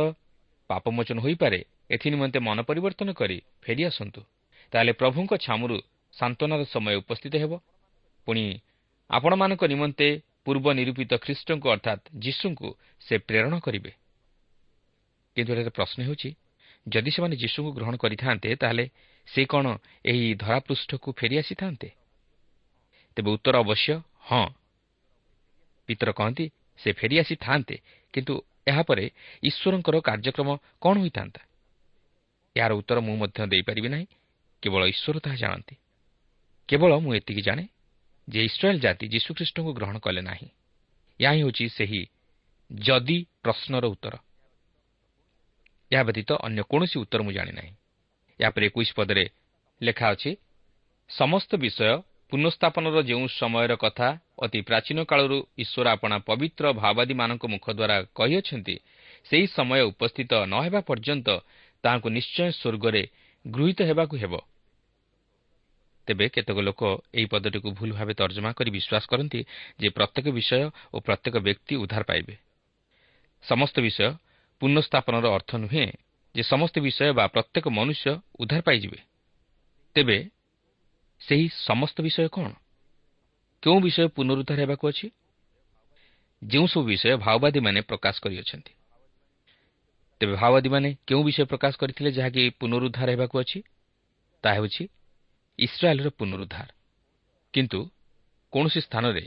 ପାପମୋଚନ 0.70 1.18
ହୋଇପାରେ 1.20 1.60
ଏଥି 1.90 2.08
ନିମନ୍ତେ 2.10 2.40
ମନ 2.40 2.58
ପରିବର୍ତ୍ତନ 2.68 3.10
କରି 3.14 3.38
ଫେରିଆସନ୍ତୁ 3.64 4.22
ତାହେଲେ 4.74 4.92
ପ୍ରଭୁଙ୍କ 4.92 5.32
ଛାମୁରୁ 5.46 5.78
ସାନ୍ତ୍ୱନାର 6.14 6.62
ସମୟ 6.74 6.94
ଉପସ୍ଥିତ 7.02 7.34
ହେବ। 7.44 7.54
ପୁଣି 8.28 8.44
ଆପଣମାନଙ୍କ 9.10 9.62
ନିମନ୍ତେ 9.64 10.08
ପୂର୍ବ 10.46 10.66
ନିରୂପିତ 10.74 11.12
ଖ୍ରୀଷ୍ଟଙ୍କୁ 11.24 11.68
ଅର୍ଥାତ୍ 11.70 12.04
ଯୀଶୁଙ୍କୁ 12.20 12.68
ସେ 13.02 13.16
ପ୍ରେରଣ 13.28 13.54
କରିବେ। 13.60 13.92
କିନ୍ତୁ 15.36 15.50
ଏଠାରେ 15.54 15.70
ପ୍ରଶ୍ନ 15.70 16.00
ହେଉଛି 16.08 16.30
ଯଦି 16.88 17.12
ସେମାନେ 17.12 17.36
ଯୀଶୁଙ୍କୁ 17.36 17.72
ଗ୍ରହଣ 17.72 17.96
କରିଥାନ୍ତେ 17.96 18.50
ତାହେଲେ 18.56 18.86
ସେ 19.28 19.42
କ'ଣ 19.46 19.66
ଏହି 20.06 20.28
ଧରାପୃଷ୍ଠକୁ 20.36 21.10
ଫେରିଆସିଥାନ୍ତେ 21.12 21.90
ତେବେ 23.18 23.30
ଉତ୍ତର 23.32 23.56
ଅବଶ୍ୟ 23.60 23.94
ହଁ। 24.22 24.46
ପିତର 25.90 26.10
କହନ୍ତି 26.12 26.46
ସେ 26.80 26.90
ଫେରିଆସିଥାନ୍ତେ 26.94 27.76
କିନ୍ତୁ 28.14 28.34
ଏହାପରେ 28.68 29.06
ଈଶ୍ୱରଙ୍କର 29.44 29.96
କାର୍ଯ୍ୟକ୍ରମ 30.00 30.50
କ'ଣ 30.82 30.96
ହୋଇଥାନ୍ତା? 31.00 31.42
ଏହାର 32.56 32.72
ଉତ୍ତର 32.74 32.98
ମୁଁ 33.00 33.16
ମଧ୍ୟ 33.18 33.40
ଦେଇପାରିବି 33.48 33.90
ନାହିଁ 33.90 34.06
କେବଳ 34.64 34.82
ଈଶ୍ୱର 34.86 35.18
ତାହା 35.20 35.36
ଜାଣନ୍ତି। 35.36 35.76
କେବଳ 36.70 36.92
ମୁଁ 37.00 37.12
ଏତିକି 37.16 37.42
ଜାଣେ 37.42 37.64
ଯେ 38.28 38.40
ଇସ୍ରାଏଲ୍ 38.44 38.80
ଜାତି 38.80 39.06
ଯୀଶୁଖ୍ରୀଷ୍ଟଙ୍କୁ 39.08 39.72
ଗ୍ରହଣ 39.74 39.98
କଲେ 40.00 40.22
ନାହିଁ। 40.22 40.50
ଏହା 41.20 41.32
ହିଁ 41.32 41.42
ହେଉଛି 41.44 41.66
ସେହି 41.70 42.02
ଯଦି 42.72 43.18
ପ୍ରଶ୍ନର 43.44 43.86
ଉତ୍ତର। 43.88 44.16
ଏହା 45.92 46.04
ବ୍ୟତୀତ 46.04 46.30
ଅନ୍ୟ 46.46 46.62
କୌଣସି 46.72 46.96
ଉତ୍ତର 47.04 47.22
ମୁଁ 47.24 47.34
ଜାଣିନାହିଁ। 47.34 47.72
ଏହାପରେ 48.40 48.64
ଏକୋଇଶ 48.70 48.90
ପଦରେ 48.98 49.26
ଲେଖା 49.82 50.08
ଅଛି 50.14 50.32
ସମସ୍ତ 51.10 51.52
ବିଷୟ 51.64 51.90
ପୁନଃସ୍ଥାପନର 52.32 52.98
ଯେଉଁ 53.10 53.26
ସମୟର 53.40 53.74
କଥା 53.76 54.08
ଅତି 54.44 54.60
ପ୍ରାଚୀନ 54.62 54.98
କାଳରୁ 55.10 55.38
ଈଶ୍ୱର 55.58 55.88
ଆପଣା 55.96 56.18
ପବିତ୍ର 56.28 56.66
ଭାବାଦୀମାନଙ୍କ 56.74 57.44
ମୁଖ 57.54 57.66
ଦ୍ୱାରା 57.80 57.98
କହିଅଛନ୍ତି 58.18 58.76
ସେହି 59.26 59.46
ସମୟ 59.48 59.82
ଉପସ୍ଥିତ 59.92 60.32
ନ 60.52 60.54
ହେବା 60.66 60.80
ପର୍ଯ୍ୟନ୍ତ 60.90 61.28
ତାହାଙ୍କୁ 61.84 62.10
ନିଶ୍ଚୟ 62.10 62.50
ସ୍ୱର୍ଗରେ 62.60 63.04
ଗୃହୀତ 63.46 63.80
ହେବାକୁ 63.90 64.16
ହେବ। 64.18 64.34
ତେବେ 66.08 66.26
କେତେକ 66.30 66.58
ଲୋକ 66.60 66.82
ଏହି 67.14 67.28
ପଦଟିକୁ 67.32 67.70
ଭୁଲ 67.72 67.92
ଭାବେ 67.92 68.14
ତର୍ଜମା 68.14 68.50
କରି 68.58 68.70
ବିଶ୍ୱାସ 68.72 69.04
କରନ୍ତି 69.12 69.40
ଯେ 69.80 69.88
ପ୍ରତ୍ୟେକ 69.90 70.26
ବିଷୟ 70.38 70.64
ଓ 70.94 70.98
ପ୍ରତ୍ୟେକ 71.00 71.36
ବ୍ୟକ୍ତି 71.48 71.74
ଉଦ୍ଧାର 71.76 72.04
ପାଇବେ। 72.04 72.34
ସମସ୍ତ 73.44 73.76
ବିଷୟ 73.80 74.08
ପୁନଃସ୍ଥାପନର 74.60 75.26
ଅର୍ଥ 75.28 75.56
ନୁହେଁ 75.56 75.88
ଯେ 76.36 76.44
ସମସ୍ତ 76.44 76.80
ବିଷୟ 76.80 77.14
ବା 77.14 77.28
ପ୍ରତ୍ୟେକ 77.28 77.68
ମନୁଷ୍ୟ 77.68 78.20
ଉଦ୍ଧାର 78.40 78.62
ପାଇଯିବେ। 78.62 79.00
ତେବେ 79.96 80.18
ସେହି 81.22 81.50
ସମସ୍ତ 81.50 82.02
ବିଷୟ 82.02 82.28
କ'ଣ? 82.28 82.48
କେଉଁ 83.64 83.80
ବିଷୟ 83.82 84.08
ପୁନରୁଦ୍ଧାର 84.08 84.60
ହେବାକୁ 84.60 84.84
ଅଛି? 84.88 85.08
ଯେଉଁସବୁ 86.44 86.84
ବିଷୟ 86.84 87.18
ମାଓବାଦୀମାନେ 87.18 87.82
ପ୍ରକାଶ 87.82 88.16
କରିଅଛନ୍ତି। 88.22 88.74
ତେବେ 90.22 90.34
ମାଓବାଦୀମାନେ 90.34 90.90
କେଉଁ 91.08 91.24
ବିଷୟ 91.24 91.44
ପ୍ରକାଶ 91.46 91.74
କରିଥିଲେ 91.78 92.12
ଯାହାକି 92.12 92.50
ପୁନରୁଦ୍ଧାର 92.60 93.10
ହେବାକୁ 93.10 93.36
ଅଛି? 93.40 93.60
ତାହା 94.44 94.56
ହେଉଛି 94.56 94.84
ଇସ୍ରାଏଲ୍ର 95.60 96.10
ପୁନରୁଦ୍ଧାର। 96.10 96.68
କିନ୍ତୁ 97.54 97.80
କୌଣସି 98.54 98.82
ସ୍ଥାନରେ 98.82 99.26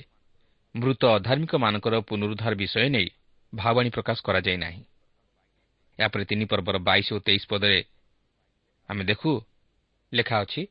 ମୃତ 0.76 1.02
ଅଧାର୍ମିକମାନଙ୍କର 1.06 1.94
ପୁନରୁଦ୍ଧାର 2.00 2.54
ବିଷୟ 2.54 2.88
ନେଇ 2.88 3.08
ଭାବାଣୀ 3.54 3.90
ପ୍ରକାଶ 3.90 4.18
କରାଯାଇ 4.24 4.56
ନାହିଁ। 4.56 4.82
ଏହାପରେ 5.98 6.24
ତିନି 6.24 6.44
ପର୍ବର 6.44 6.76
ବାଇଶ 6.78 7.06
ଓ 7.12 7.18
ତେଇଶ 7.18 7.42
ପଦରେ 7.50 7.80
ଆମେ 8.88 9.02
ଦେଖୁ 9.04 9.30
ଲେଖା 10.12 10.36
ଅଛି 10.44 10.62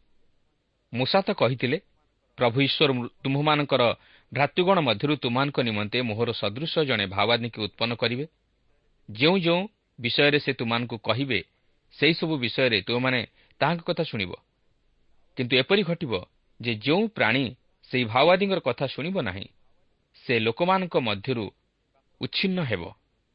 ମୂଷା 0.93 1.19
ତ 1.21 1.29
କହିଥିଲେ 1.41 1.77
ପ୍ରଭୁ 2.37 2.57
ଈଶ୍ୱର 2.61 2.89
ତୁମ୍ଭମାନଙ୍କର 3.23 3.83
ଭ୍ରାତୃଗଣ 4.31 4.77
ମଧ୍ୟରୁ 4.79 5.13
ତୁମାନଙ୍କ 5.15 5.57
ନିମନ୍ତେ 5.59 5.97
ମୋହର 6.01 6.29
ସଦୃଶ 6.31 6.73
ଜଣେ 6.79 7.05
ଭାବାନୀକି 7.05 7.59
ଉତ୍ପନ୍ନ 7.61 7.91
କରିବେ। 7.95 8.25
ଯେଉଁ 9.09 9.37
ଯେଉଁ 9.37 9.61
ବିଷୟରେ 9.99 10.39
ସେ 10.39 10.51
ତୁମାନଙ୍କୁ 10.53 10.97
କହିବେ 10.97 11.39
ସେହିସବୁ 11.97 12.33
ବିଷୟରେ 12.37 12.77
ତୁମମାନେ 12.81 13.19
ତାହାଙ୍କ 13.61 13.81
କଥା 13.83 14.03
ଶୁଣିବ। 14.03 14.31
କିନ୍ତୁ 15.37 15.53
ଏପରି 15.61 15.83
ଘଟିବ 15.83 16.13
ଯେ 16.59 16.71
ଯେଉଁ 16.75 17.03
ପ୍ରାଣୀ 17.07 17.43
ସେହି 17.91 18.05
ଭାଓବାଦୀଙ୍କର 18.05 18.59
କଥା 18.59 18.85
ଶୁଣିବ 18.87 19.15
ନାହିଁ 19.21 19.47
ସେ 20.25 20.33
ଲୋକମାନଙ୍କ 20.39 20.95
ମଧ୍ୟରୁ 20.99 21.45
ଉଚ୍ଛିନ୍ନ 22.21 22.59
ହେବ। 22.61 22.83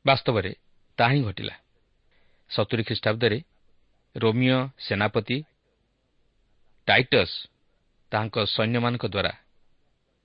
ବାସ୍ତବରେ 0.04 0.50
ତାହା 0.98 1.12
ହିଁ 1.14 1.22
ଘଟିଲା। 1.22 1.54
ସତୁରୀ 2.50 2.82
ଖ୍ରୀଷ୍ଟାବ୍ଦରେ 2.84 3.38
ରୋମିଓ 4.16 4.58
ସେନାପତି 4.78 5.38
ଟାଇଟସ୍ 6.88 7.36
ତାଙ୍କ 8.12 8.34
ସୈନ୍ୟମାନଙ୍କ 8.46 9.04
ଦ୍ୱାରା 9.06 9.32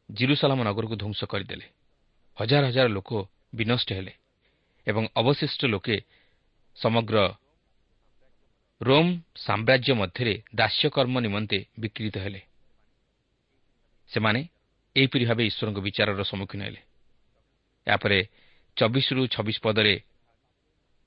ଜିରୁସାଲାମ 0.09 0.59
ନଗରକୁ 0.63 0.95
ଧ୍ୱଂସ 1.01 1.21
କରିଦେଲେ। 1.25 1.67
ହଜାର 2.37 2.63
ହଜାର 2.69 2.87
ଲୋକ 2.87 3.09
ବିନଷ୍ଟ 3.55 3.89
ହେଲେ 3.93 4.13
ଏବଂ 4.87 5.03
ଅବଶିଷ୍ଟ 5.15 5.61
ଲୋକେ 5.65 5.95
ସମଗ୍ର 6.77 7.17
ରୋମ୍ 8.81 9.11
ସାମ୍ରାଜ୍ୟ 9.35 9.91
ମଧ୍ୟରେ 9.93 10.33
ଦାସ୍ୟକର୍ମ 10.55 11.15
ନିମନ୍ତେ 11.19 11.59
ବିକ୍ରିତ 11.79 12.15
ହେଲେ। 12.17 12.41
ସେମାନେ 14.11 14.41
ଏହିପରି 14.95 15.23
ଭାବେ 15.25 15.43
ଈଶ୍ୱରଙ୍କ 15.45 15.79
ବିଚାରର 15.79 16.21
ସମ୍ମୁଖୀନ 16.23 16.61
ହେଲେ। 16.63 16.81
ଏହାପରେ 17.87 18.19
ଚବିଶରୁ 18.77 19.21
ଛବିଶ 19.27 19.57
ପଦରେ 19.61 19.93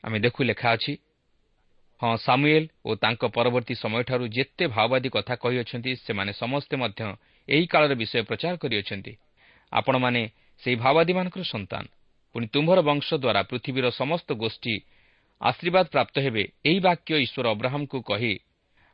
ଆମେ 0.05 0.19
ଦେଖୁ 0.25 0.41
ଲେଖା 0.51 0.69
ଅଛି। 0.77 0.93
ହଁ 2.03 2.15
ସାମୁଏଲ 2.27 2.65
ଓ 2.85 2.91
ତାଙ୍କ 3.03 3.23
ପରବର୍ତ୍ତୀ 3.37 3.75
ସମୟଠାରୁ 3.85 4.25
ଯେତେ 4.37 4.65
ଭାଓବାଦୀ 4.75 5.09
କଥା 5.17 5.35
କହିଅଛନ୍ତି 5.43 5.91
ସେମାନେ 6.07 6.33
ସମସ୍ତେ 6.43 6.75
ମଧ୍ୟ 6.83 7.01
ଏହି 7.49 7.65
କାଳର 7.73 7.93
ବିଷୟ 8.01 8.23
ପ୍ରଚାର 8.29 8.55
କରିଅଛନ୍ତି 8.63 9.13
ଆପଣମାନେ 9.73 10.23
ସେହି 10.63 10.77
ଭାଓବାଦୀମାନଙ୍କର 10.83 11.43
ସନ୍ତାନ। 11.55 11.85
ପୁଣି 12.35 12.47
ତୁମ୍ଭର 12.55 12.79
ବଂଶ 12.89 13.09
ଦ୍ୱାରା 13.23 13.41
ପୃଥିବୀର 13.51 13.87
ସମସ୍ତ 14.01 14.29
ଗୋଷ୍ଠୀ 14.43 14.75
ଆଶୀର୍ବାଦ 15.41 15.87
ପ୍ରାପ୍ତ 15.95 16.15
ହେବେ 16.25 16.43
ଏହି 16.69 16.79
ବାକ୍ୟ 16.87 17.11
ଈଶ୍ୱର 17.25 17.47
ଅବ୍ରାହମକୁ 17.55 17.99
କହି 18.11 18.35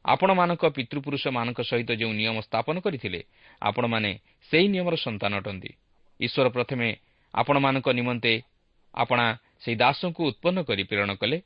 ଆପଣମାନଙ୍କ 0.05 0.63
ପିତୃପୁରୁଷମାନଙ୍କ 0.77 1.61
ସହିତ 1.71 1.91
ଯେଉଁ 2.01 2.13
ନିୟମ 2.21 2.37
ସ୍ଥାପନ 2.47 2.77
କରିଥିଲେ 2.85 3.21
ଆପଣମାନେ 3.63 4.11
ସେହି 4.51 4.67
ନିୟମର 4.75 4.95
ସନ୍ତାନ 5.07 5.33
ଅଟନ୍ତି। 5.41 5.71
ଈଶ୍ୱର 6.21 6.47
ପ୍ରଥମେ 6.57 6.89
ଆପଣମାନଙ୍କ 7.35 7.89
ନିମନ୍ତେ 7.99 8.33
ଆପଣା 8.95 9.27
ସେହି 9.63 9.77
ଦାସଙ୍କୁ 9.77 10.23
ଉତ୍ପନ୍ନ 10.31 10.59
କରି 10.63 10.83
ପ୍ରେରଣ 10.85 11.11
କଲେ 11.15 11.39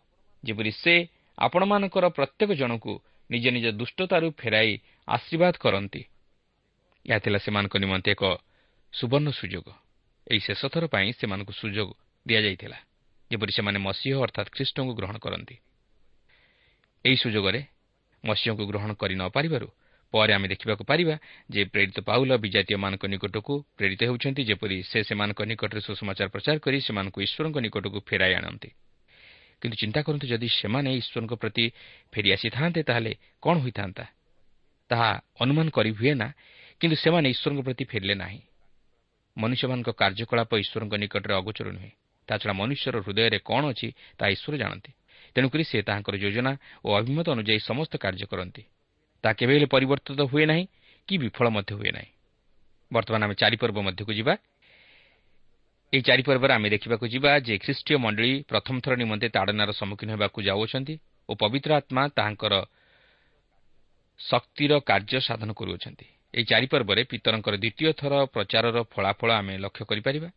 ଯେପରି 0.44 0.72
ସେ 0.72 0.94
ଆପଣମାନଙ୍କର 1.38 2.04
ପ୍ରତ୍ୟେକ 2.08 2.50
ଜଣଙ୍କୁ 2.52 2.92
ନିଜ 3.30 3.44
ନିଜ 3.48 3.66
ଦୁଷ୍ଟତାରୁ 3.72 4.28
ଫେରାଇ 4.40 4.72
ଆଶୀର୍ବାଦ 5.08 5.54
କରନ୍ତି। 5.58 6.02
ଏହା 7.06 7.18
ଥିଲା 7.18 7.38
ସେମାନଙ୍କ 7.38 7.74
ନିମନ୍ତେ 7.78 8.10
ଏକ 8.10 8.22
ସୁବର୍ଣ୍ଣ 8.92 9.28
ସୁଯୋଗ। 9.30 9.66
ଏହି 10.26 10.40
ଶେଷଥର 10.40 10.84
ପାଇଁ 10.86 11.08
ସେମାନଙ୍କୁ 11.12 11.52
ସୁଯୋଗ 11.52 11.88
ଦିଆଯାଇଥିଲା 12.26 12.78
ଯେପରି 13.30 13.52
ସେମାନେ 13.52 13.78
ମସିହ 13.78 14.14
ଅର୍ଥାତ୍ 14.22 14.52
ଖ୍ରୀଷ୍ଟଙ୍କୁ 14.54 14.92
ଗ୍ରହଣ 14.98 15.16
କରନ୍ତି। 15.18 15.56
ଏହି 17.04 17.16
ସୁଯୋଗରେ 17.16 17.60
ମସିହଙ୍କୁ 18.24 18.64
ଗ୍ରହଣ 18.70 18.90
କରି 18.94 19.14
ନ 19.14 19.22
ପାରିବାରୁ 19.34 19.68
ପରେ 20.12 20.32
ଆମେ 20.32 20.46
ଦେଖିବାକୁ 20.48 20.82
ପାରିବା 20.84 21.16
ଯେ 21.50 21.60
ପ୍ରେରିତ 21.64 21.98
ପାଉଲ 22.08 22.30
ବିଜାତୀୟମାନଙ୍କ 22.44 23.04
ନିକଟକୁ 23.12 23.54
ପ୍ରେରିତ 23.78 24.00
ହେଉଛନ୍ତି 24.08 24.42
ଯେପରି 24.44 24.76
ସେ 24.82 24.98
ସେମାନଙ୍କ 25.08 25.40
ନିକଟରେ 25.50 25.80
ସୁସମାଚାର 25.80 26.28
ପ୍ରଚାର 26.28 26.56
କରି 26.58 26.78
ସେମାନଙ୍କୁ 26.80 27.18
ଈଶ୍ୱରଙ୍କ 27.26 27.56
ନିକଟକୁ 27.64 27.98
ଫେରାଇ 28.08 28.34
ଆଣନ୍ତି। 28.34 28.70
କିନ୍ତୁ 29.60 29.76
ଚିନ୍ତା 29.76 30.00
କରନ୍ତୁ 30.02 30.26
ଯଦି 30.26 30.48
ସେମାନେ 30.60 30.88
ଈଶ୍ୱରଙ୍କ 31.00 31.32
ପ୍ରତି 31.34 31.64
ଫେରିଆସିଥାନ୍ତେ 32.12 32.80
ତାହେଲେ 32.82 33.12
କ'ଣ 33.42 33.56
ହୋଇଥାନ୍ତା? 33.64 34.04
ତାହା 34.90 35.10
ଅନୁମାନ 35.40 35.66
କରି 35.70 35.90
ହୁଏ 35.90 36.12
ନା 36.14 36.28
କିନ୍ତୁ 36.80 36.96
ସେମାନେ 36.96 37.26
ଈଶ୍ୱରଙ୍କ 37.34 37.60
ପ୍ରତି 37.64 37.84
ଫେରିଲେ 37.84 38.14
ନାହିଁ। 38.14 38.40
ମନୁଷ୍ୟମାନଙ୍କ 39.36 39.90
କାର୍ଯ୍ୟକଳାପ 40.00 40.50
ଈଶ୍ୱରଙ୍କ 40.62 40.94
ନିକଟରେ 41.02 41.34
ଅଗୋଚର 41.34 41.68
ନୁହେଁ। 41.72 41.92
ତାଛଡ଼ା 42.28 42.52
ମନୁଷ୍ୟର 42.52 42.96
ହୃଦୟରେ 43.00 43.38
କ'ଣ 43.48 43.62
ଅଛି 43.72 43.88
ତାହା 44.18 44.30
ଈଶ୍ୱର 44.34 44.54
ଜାଣନ୍ତି। 44.62 44.92
ତେଣୁକରି 45.34 45.64
ସେ 45.64 45.78
ତାହାଙ୍କର 45.82 46.14
ଯୋଜନା 46.24 46.52
ଓ 46.84 46.88
ଅଭିମତ 47.00 47.26
ଅନୁଯାୟୀ 47.34 47.60
ସମସ୍ତ 47.70 47.92
କାର୍ଯ୍ୟ 47.96 48.26
କରନ୍ତି। 48.26 48.62
ତାହା 49.24 49.34
କେବେ 49.38 49.52
ହେଲେ 49.56 49.68
ପରିବର୍ତ୍ତିତ 49.74 50.20
ହୁଏ 50.32 50.44
ନାହିଁ 50.50 50.64
କି 51.08 51.14
ବିଫଳ 51.22 51.46
ମଧ୍ୟ 51.56 51.72
ହୁଏ 51.78 51.90
ନାହିଁ। 51.96 52.10
ବର୍ତ୍ତମାନ 52.90 53.20
ଆମେ 53.26 53.34
ଚାରିପର୍ବ 53.34 53.78
ମଧ୍ୟକୁ 53.86 54.12
ଯିବା। 54.18 54.34
ଏହି 55.92 56.02
ଚାରିପର୍ବରେ 56.08 56.52
ଆମେ 56.56 56.68
ଦେଖିବାକୁ 56.74 57.04
ଯିବା 57.14 57.30
ଯେ 57.46 57.54
ଖ୍ରୀଷ୍ଟୀୟ 57.64 57.96
ମଣ୍ଡଳୀ 58.04 58.32
ପ୍ରଥମ 58.50 58.74
ଥର 58.84 58.92
ନିମନ୍ତେ 58.96 59.28
ତାଡ଼ନାର 59.36 59.70
ସମ୍ମୁଖୀନ 59.80 60.08
ହେବାକୁ 60.14 60.38
ଯାଉଅଛନ୍ତି 60.48 60.94
ଓ 61.28 61.32
ପବିତ୍ର 61.42 61.70
ଆତ୍ମା 61.80 62.02
ତାହାଙ୍କର 62.16 62.54
ଶକ୍ତିର 64.20 64.72
କାର୍ଯ୍ୟ 64.88 65.18
ସାଧନ 65.28 65.50
କରୁଅଛନ୍ତି। 65.52 66.06
ଏହି 66.34 66.44
ଚାରିପର୍ବରେ 66.44 67.02
ପିତରଙ୍କର 67.04 67.54
ଦ୍ୱିତୀୟ 67.62 67.90
ଥର 67.92 68.12
ପ୍ରଚାରର 68.34 68.76
ଫଳାଫଳ 68.92 69.30
ଆମେ 69.32 69.54
ଲକ୍ଷ୍ୟ 69.58 69.84
କରିପାରିବା। 69.84 70.28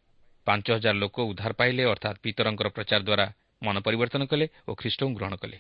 ପାଞ୍ଚ 0.48 0.68
ହଜାର 0.76 0.96
ଲୋକ 1.04 1.18
ଉଦ୍ଧାର 1.32 1.52
ପାଇଲେ 1.60 1.84
ଅର୍ଥାତ୍ 1.94 2.18
ପିତରଙ୍କର 2.24 2.68
ପ୍ରଚାର 2.76 3.02
ଦ୍ୱାରା 3.08 3.26
ମନ 3.62 3.76
ପରିବର୍ତ୍ତନ 3.86 4.24
କଲେ 4.32 4.46
ଓ 4.68 4.72
ଖ୍ରୀଷ୍ଟଙ୍କୁ 4.76 5.16
ଗ୍ରହଣ 5.18 5.36
କଲେ। 5.42 5.58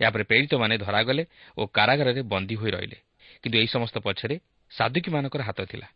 ଏହାପରେ 0.00 0.24
ପ୍ରେରିତମାନେ 0.24 0.74
ଧରାଗଲେ 0.78 1.22
ଓ 1.58 1.62
କାରାଗାରରେ 1.66 2.22
ବନ୍ଦୀ 2.22 2.54
ହୋଇ 2.54 2.70
ରହିଲେ। 2.70 2.98
କିନ୍ତୁ 3.42 3.56
ଏହି 3.58 3.66
ସମସ୍ତ 3.66 3.96
ପଛରେ 3.98 4.36
ସାଧୁକୀମାନଙ୍କର 4.70 5.42
ହାତ 5.42 5.60
ଥିଲା। 5.64 5.88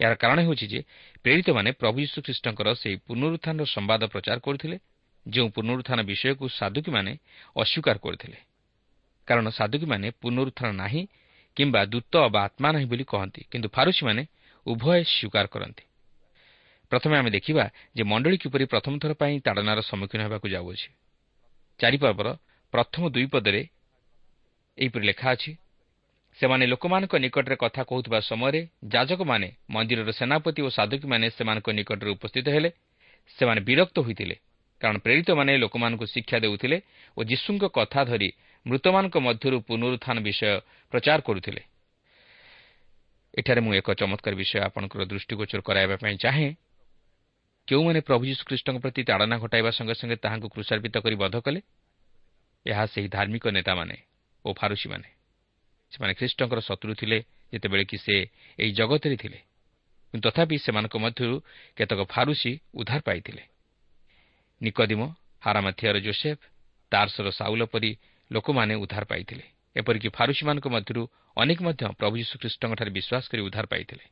ଏହାର 0.00 0.14
କାରଣ 0.14 0.38
ହେଉଛି 0.40 0.66
ଯେ 0.66 0.80
ପ୍ରେରିତମାନେ 1.22 1.70
ପ୍ରଭୁ 1.72 1.98
ଯୀଶୁଖ୍ରୀଷ୍ଟଙ୍କର 2.00 2.68
ସେହି 2.74 2.96
ପୁନରୁତ୍ଥାନର 3.06 3.64
ସମ୍ବାଦ 3.66 4.02
ପ୍ରଚାର 4.04 4.38
କରୁଥିଲେ 4.38 4.76
ଯେଉଁ 5.26 5.48
ପୁନରୁତ୍ଥାନ 5.48 5.98
ବିଷୟକୁ 6.02 6.44
ସାଧୁକୀମାନେ 6.58 7.12
ଅସ୍ୱୀକାର 7.56 7.96
କରିଥିଲେ। 7.98 8.38
କାରଣ 9.28 9.46
ସାଧୁକୀମାନେ 9.50 10.06
ପୁନରୁତ୍ଥାନ 10.22 10.68
ନାହିଁ 10.72 11.02
କିମ୍ବା 11.56 11.80
ଦୂତ 11.84 12.14
ବା 12.34 12.40
ଆତ୍ମା 12.42 12.68
ନାହିଁ 12.72 12.86
ବୋଲି 12.86 13.04
କହନ୍ତି 13.04 13.40
କିନ୍ତୁ 13.50 13.68
ଫାରୁସିମାନେ 13.68 14.22
ଉଭୟ 14.66 14.98
ସ୍ୱୀକାର 15.04 15.46
କରନ୍ତି। 15.46 15.84
ପ୍ରଥମେ 16.90 17.14
ଆମେ 17.18 17.30
ଦେଖିବା 17.30 17.64
ଯେ 17.96 18.02
ମଣ୍ଡଳୀ 18.02 18.36
କିପରି 18.36 18.64
ପ୍ରଥମ 18.64 18.92
ଥର 18.98 19.12
ପାଇଁ 19.14 19.34
ତାଡ଼ନାର 19.40 19.78
ସମ୍ମୁଖୀନ 19.80 20.20
ହେବାକୁ 20.26 20.46
ଯାଉଅଛି। 20.48 20.88
ଚାରିପର୍ବର 21.80 22.28
ପ୍ରଥମ 22.72 23.02
ଦୁଇ 23.08 23.26
ପଦରେ 23.26 23.62
ଏହିପରି 24.78 25.04
ଲେଖା 25.06 25.28
ଅଛି 25.32 25.52
ସେମାନେ 26.38 26.64
ଲୋକମାନଙ୍କ 26.66 27.14
ନିକଟରେ 27.24 27.56
କଥା 27.56 27.82
କହୁଥିବା 27.82 28.18
ସମୟରେ 28.20 28.60
ଯାଜକମାନେ 28.88 29.48
ମନ୍ଦିରର 29.70 30.10
ସେନାପତି 30.10 30.60
ଓ 30.62 30.68
ସାଧୁକୀମାନେ 30.68 31.26
ସେମାନଙ୍କ 31.30 31.68
ନିକଟରେ 31.78 32.10
ଉପସ୍ଥିତ 32.16 32.46
ହେଲେ। 32.48 32.70
ସେମାନେ 33.38 33.60
ବିରକ୍ତ 33.60 33.96
ହୋଇଥିଲେ 34.00 34.36
କାରଣ 34.80 34.96
ପ୍ରେରିତମାନେ 34.98 35.52
ଲୋକମାନଙ୍କୁ 35.58 36.06
ଶିକ୍ଷା 36.06 36.38
ଦେଉଥିଲେ 36.44 36.78
ଓ 37.16 37.20
ଯୀଶୁଙ୍କ 37.24 37.64
କଥା 37.68 38.00
ଧରି 38.04 38.28
ମୃତମାନଙ୍କ 38.66 39.16
ମଧ୍ୟରୁ 39.18 39.56
ପୁନରୁତ୍ଥାନ 39.68 40.16
ବିଷୟ 40.26 40.50
ପ୍ରଚାର 40.92 41.18
କରୁଥିଲେ। 41.20 41.62
ଏଠାରେ 43.34 43.60
ମୁଁ 43.60 43.72
ଏକ 43.74 43.88
ଚମତ୍କାର 44.00 44.34
ବିଷୟ 44.34 44.56
ଆପଣଙ୍କର 44.66 45.02
ଦୃଷ୍ଟିଗୋଚର 45.04 45.60
କରାଇବା 45.68 45.96
ପାଇଁ 46.02 46.16
ଚାହେଁ। 46.16 46.50
କେଉଁମାନେ 47.68 48.00
ପ୍ରଭୁ 48.08 48.22
ଯୀଶୁଖ୍ରୀଷ୍ଟଙ୍କ 48.30 48.78
ପ୍ରତି 48.84 49.00
ତାଡ଼ନା 49.08 49.36
ଘଟାଇବା 49.38 49.70
ସଙ୍ଗେ 49.70 49.94
ସଙ୍ଗେ 50.00 50.16
ତାହାଙ୍କୁ 50.24 50.48
କୃଷାର୍ପିତ 50.54 50.94
କରି 51.04 51.16
ବଧ 51.22 51.34
କଲେ? 51.46 51.60
ଏହା 52.66 52.84
ସେହି 52.86 53.08
ଧାର୍ମିକ 53.08 53.44
ନେତାମାନେ 53.48 53.96
ଓ 54.44 54.48
ଫାରୁସିମାନେ 54.52 55.08
ସେମାନେ 55.92 56.12
ଖ୍ରୀଷ୍ଟଙ୍କର 56.14 56.60
ଶତ୍ରୁ 56.60 56.92
ଥିଲେ 56.94 57.18
ଯେତେବେଳେ 57.52 57.84
କି 57.84 57.96
ସେ 57.96 58.16
ଏହି 58.58 58.72
ଜଗତରେ 58.72 59.16
ଥିଲେ। 59.16 59.38
କିନ୍ତୁ 60.14 60.28
ତଥାପି 60.28 60.56
ସେମାନଙ୍କ 60.58 60.96
ମଧ୍ୟରୁ 60.96 61.36
କେତେକ 61.76 62.00
ଫାରୁସି 62.04 62.52
ଉଦ୍ଧାର 62.74 63.00
ପାଇଥିଲେ। 63.00 63.42
ନିକଦିମ 64.62 65.02
ହାରାମାଥିଆର 65.40 65.96
ଜୋସେଫ 65.98 66.38
ତାର୍ସର 66.92 67.26
ସାଉଲ 67.30 67.62
ପରି 67.64 67.90
ଲୋକମାନେ 68.30 68.74
ଉଦ୍ଧାର 68.74 69.04
ପାଇଥିଲେ। 69.04 69.44
ଏପରିକି 69.76 70.08
ଫାରୁସିମାନଙ୍କ 70.08 70.66
ମଧ୍ୟରୁ 70.68 71.02
ଅନେକ 71.36 71.58
ମଧ୍ୟ 71.62 71.82
ପ୍ରଭୁ 72.00 72.14
ଯୀଶୁଖ୍ରୀଷ୍ଟଙ୍କଠାରେ 72.16 72.90
ବିଶ୍ୱାସ 72.90 73.24
କରି 73.30 73.42
ଉଦ୍ଧାର 73.42 73.66
ପାଇଥିଲେ। 73.66 74.04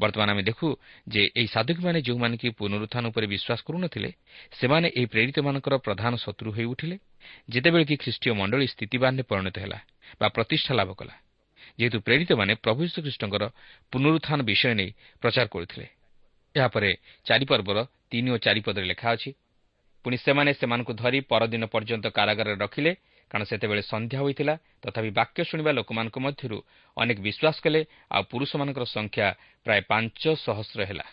ବର୍ତ୍ତମାନ 0.00 0.28
ଆମେ 0.30 0.42
ଦେଖୁ 0.42 0.66
ଯେ 1.08 1.22
ଏହି 1.36 1.48
ସାଧୁକୀମାନେ 1.54 1.98
ଯେଉଁମାନେ 2.02 2.36
କି 2.36 2.48
ପୁନରୁତ୍ଥାନ 2.58 3.04
ଉପରେ 3.12 3.26
ବିଶ୍ୱାସ 3.34 3.60
କରୁନଥିଲେ 3.68 4.10
ସେମାନେ 4.60 4.88
ଏହି 4.96 5.06
ପ୍ରେରିତମାନଙ୍କର 5.06 5.74
ପ୍ରଧାନ 5.86 6.12
ଶତ୍ରୁ 6.16 6.48
ହୋଇ 6.56 6.66
ଉଠିଲେ 6.72 6.96
ଯେତେବେଳେ 7.48 7.84
କି 7.90 7.96
ଖ୍ରୀଷ୍ଟୀୟ 8.02 8.32
ମଣ୍ଡଳୀ 8.40 8.66
ସ୍ଥିତିବାନରେ 8.72 9.22
ପରିଣତ 9.30 9.56
ହେଲା 9.62 9.78
ବା 10.20 10.26
ପ୍ରତିଷ୍ଠା 10.36 10.72
ଲାଭ 10.78 10.90
କଲା 11.00 11.14
ଯେହେତୁ 11.78 11.98
ପ୍ରେରିତମାନେ 12.06 12.52
ପ୍ରଭୁ 12.64 12.80
ଯୀଶୁଖ୍ରୀଷ୍ଟଙ୍କର 12.86 13.44
ପୁନରୁତ୍ଥାନ 13.92 14.38
ବିଷୟ 14.48 14.72
ନେଇ 14.78 14.90
ପ୍ରଚାର 15.22 15.46
କରୁଥିଲେ। 15.54 15.86
ଏହାପରେ 16.54 16.90
ଚାରିପର୍ବର 17.26 17.78
ତିନି 18.10 18.28
ଓ 18.34 18.36
ଚାରିପଦରେ 18.44 18.86
ଲେଖା 18.92 19.08
ଅଛି 19.16 19.30
ପୁଣି 20.04 20.16
ସେମାନେ 20.18 20.50
ସେମାନଙ୍କୁ 20.60 20.92
ଧରି 20.92 21.18
ପରଦିନ 21.30 21.62
ପର୍ଯ୍ୟନ୍ତ 21.72 22.06
କାରାଗାରରେ 22.18 22.56
ରଖିଲେ 22.64 22.92
କାରଣ 23.30 23.44
ସେତେବେଳେ 23.48 23.82
ସନ୍ଧ୍ୟା 23.82 24.18
ହୋଇଥିଲା 24.22 24.54
ତଥାପି 24.82 25.10
ବାକ୍ୟ 25.18 25.38
ଶୁଣିବା 25.48 25.70
ଲୋକମାନଙ୍କ 25.78 26.16
ମଧ୍ୟରୁ 26.26 26.58
ଅନେକ 26.96 27.18
ବିଶ୍ୱାସ 27.26 27.56
କଲେ 27.64 27.80
ଆଉ 28.12 28.22
ପୁରୁଷମାନଙ୍କର 28.30 28.84
ସଂଖ୍ୟା 28.96 29.26
ପ୍ରାୟ 29.66 29.80
ପାଞ୍ଚ 29.90 30.22
ସହସ୍ର 30.44 30.80
ହେଲା। 30.90 31.06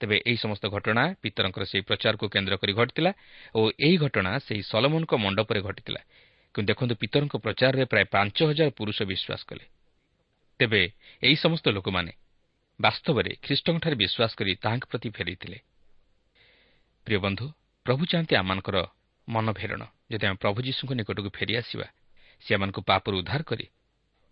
ତେବେ 0.00 0.16
ଏହି 0.26 0.36
ସମସ୍ତ 0.36 0.64
ଘଟଣା 0.68 1.02
ପିତରଙ୍କର 1.22 1.64
ସେହି 1.64 1.82
ପ୍ରଚାରକୁ 1.82 2.24
କେନ୍ଦ୍ର 2.28 2.54
କରି 2.56 2.72
ଘଟିଥିଲା 2.72 3.12
ଓ 3.54 3.60
ଏହି 3.78 3.96
ଘଟଣା 3.96 4.30
ସେହି 4.38 4.62
ସଲମନଙ୍କ 4.62 5.12
ମଣ୍ଡପରେ 5.14 5.60
ଘଟିଥିଲା। 5.60 6.00
କିନ୍ତୁ 6.54 6.68
ଦେଖନ୍ତୁ 6.70 6.94
ପିତରଙ୍କ 6.94 7.34
ପ୍ରଚାରରେ 7.44 7.84
ପ୍ରାୟ 7.84 8.04
ପାଞ୍ଚ 8.14 8.36
ହଜାର 8.48 8.68
ପୁରୁଷ 8.78 8.98
ବିଶ୍ୱାସ 9.02 9.40
କଲେ। 9.48 9.64
ତେବେ 10.60 10.82
ଏହି 11.22 11.36
ସମସ୍ତ 11.36 11.66
ଲୋକମାନେ 11.68 12.12
ବାସ୍ତବରେ 12.80 13.30
ଖ୍ରୀଷ୍ଟଙ୍କଠାରେ 13.42 13.96
ବିଶ୍ୱାସ 14.02 14.32
କରି 14.38 14.52
ତାହାଙ୍କ 14.54 14.84
ପ୍ରତି 14.90 15.08
ଫେରିଥିଲେ। 15.10 15.58
ପ୍ରିୟ 17.06 17.18
ବନ୍ଧୁ 17.18 17.46
ପ୍ରଭୁ 17.86 18.02
ଚାହାନ୍ତି 18.10 18.34
ଆମମାନଙ୍କର 18.36 18.78
ମନ 19.28 19.46
ଫେରଣ 19.52 19.82
ଯଦି 20.10 20.24
ଆମେ 20.26 20.38
ପ୍ରଭୁ 20.42 20.58
ଯୀଶୁଙ୍କ 20.62 20.92
ନିକଟକୁ 20.98 21.30
ଫେରିଆସିବା 21.30 21.86
ସେ 22.44 22.50
ଆମମାନଙ୍କୁ 22.54 22.80
ପାପରୁ 22.90 23.14
ଉଦ୍ଧାର 23.18 23.42
କରି 23.42 23.66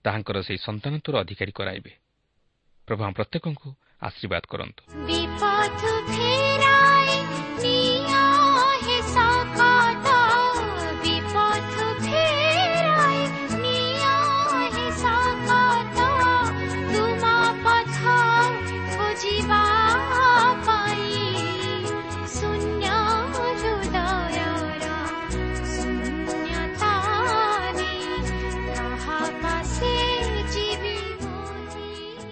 ତାହାଙ୍କର 0.05 0.37
ସେହି 0.47 0.61
ସନ୍ତାନତ୍ୱର 0.67 1.15
ଅଧିକାରୀ 1.23 1.53
କରାଇବେ। 1.53 1.93
ପ୍ରଭୁ 2.89 3.01
ଆମ 3.05 3.13
ପ୍ରତ୍ୟେକଙ୍କୁ 3.19 3.69
ଆଶୀର୍ବାଦ 4.03 4.43
କରନ୍ତୁ 4.49 4.83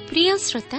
ପ୍ରିୟ 0.09 0.35
ଶ୍ରୋତା 0.39 0.79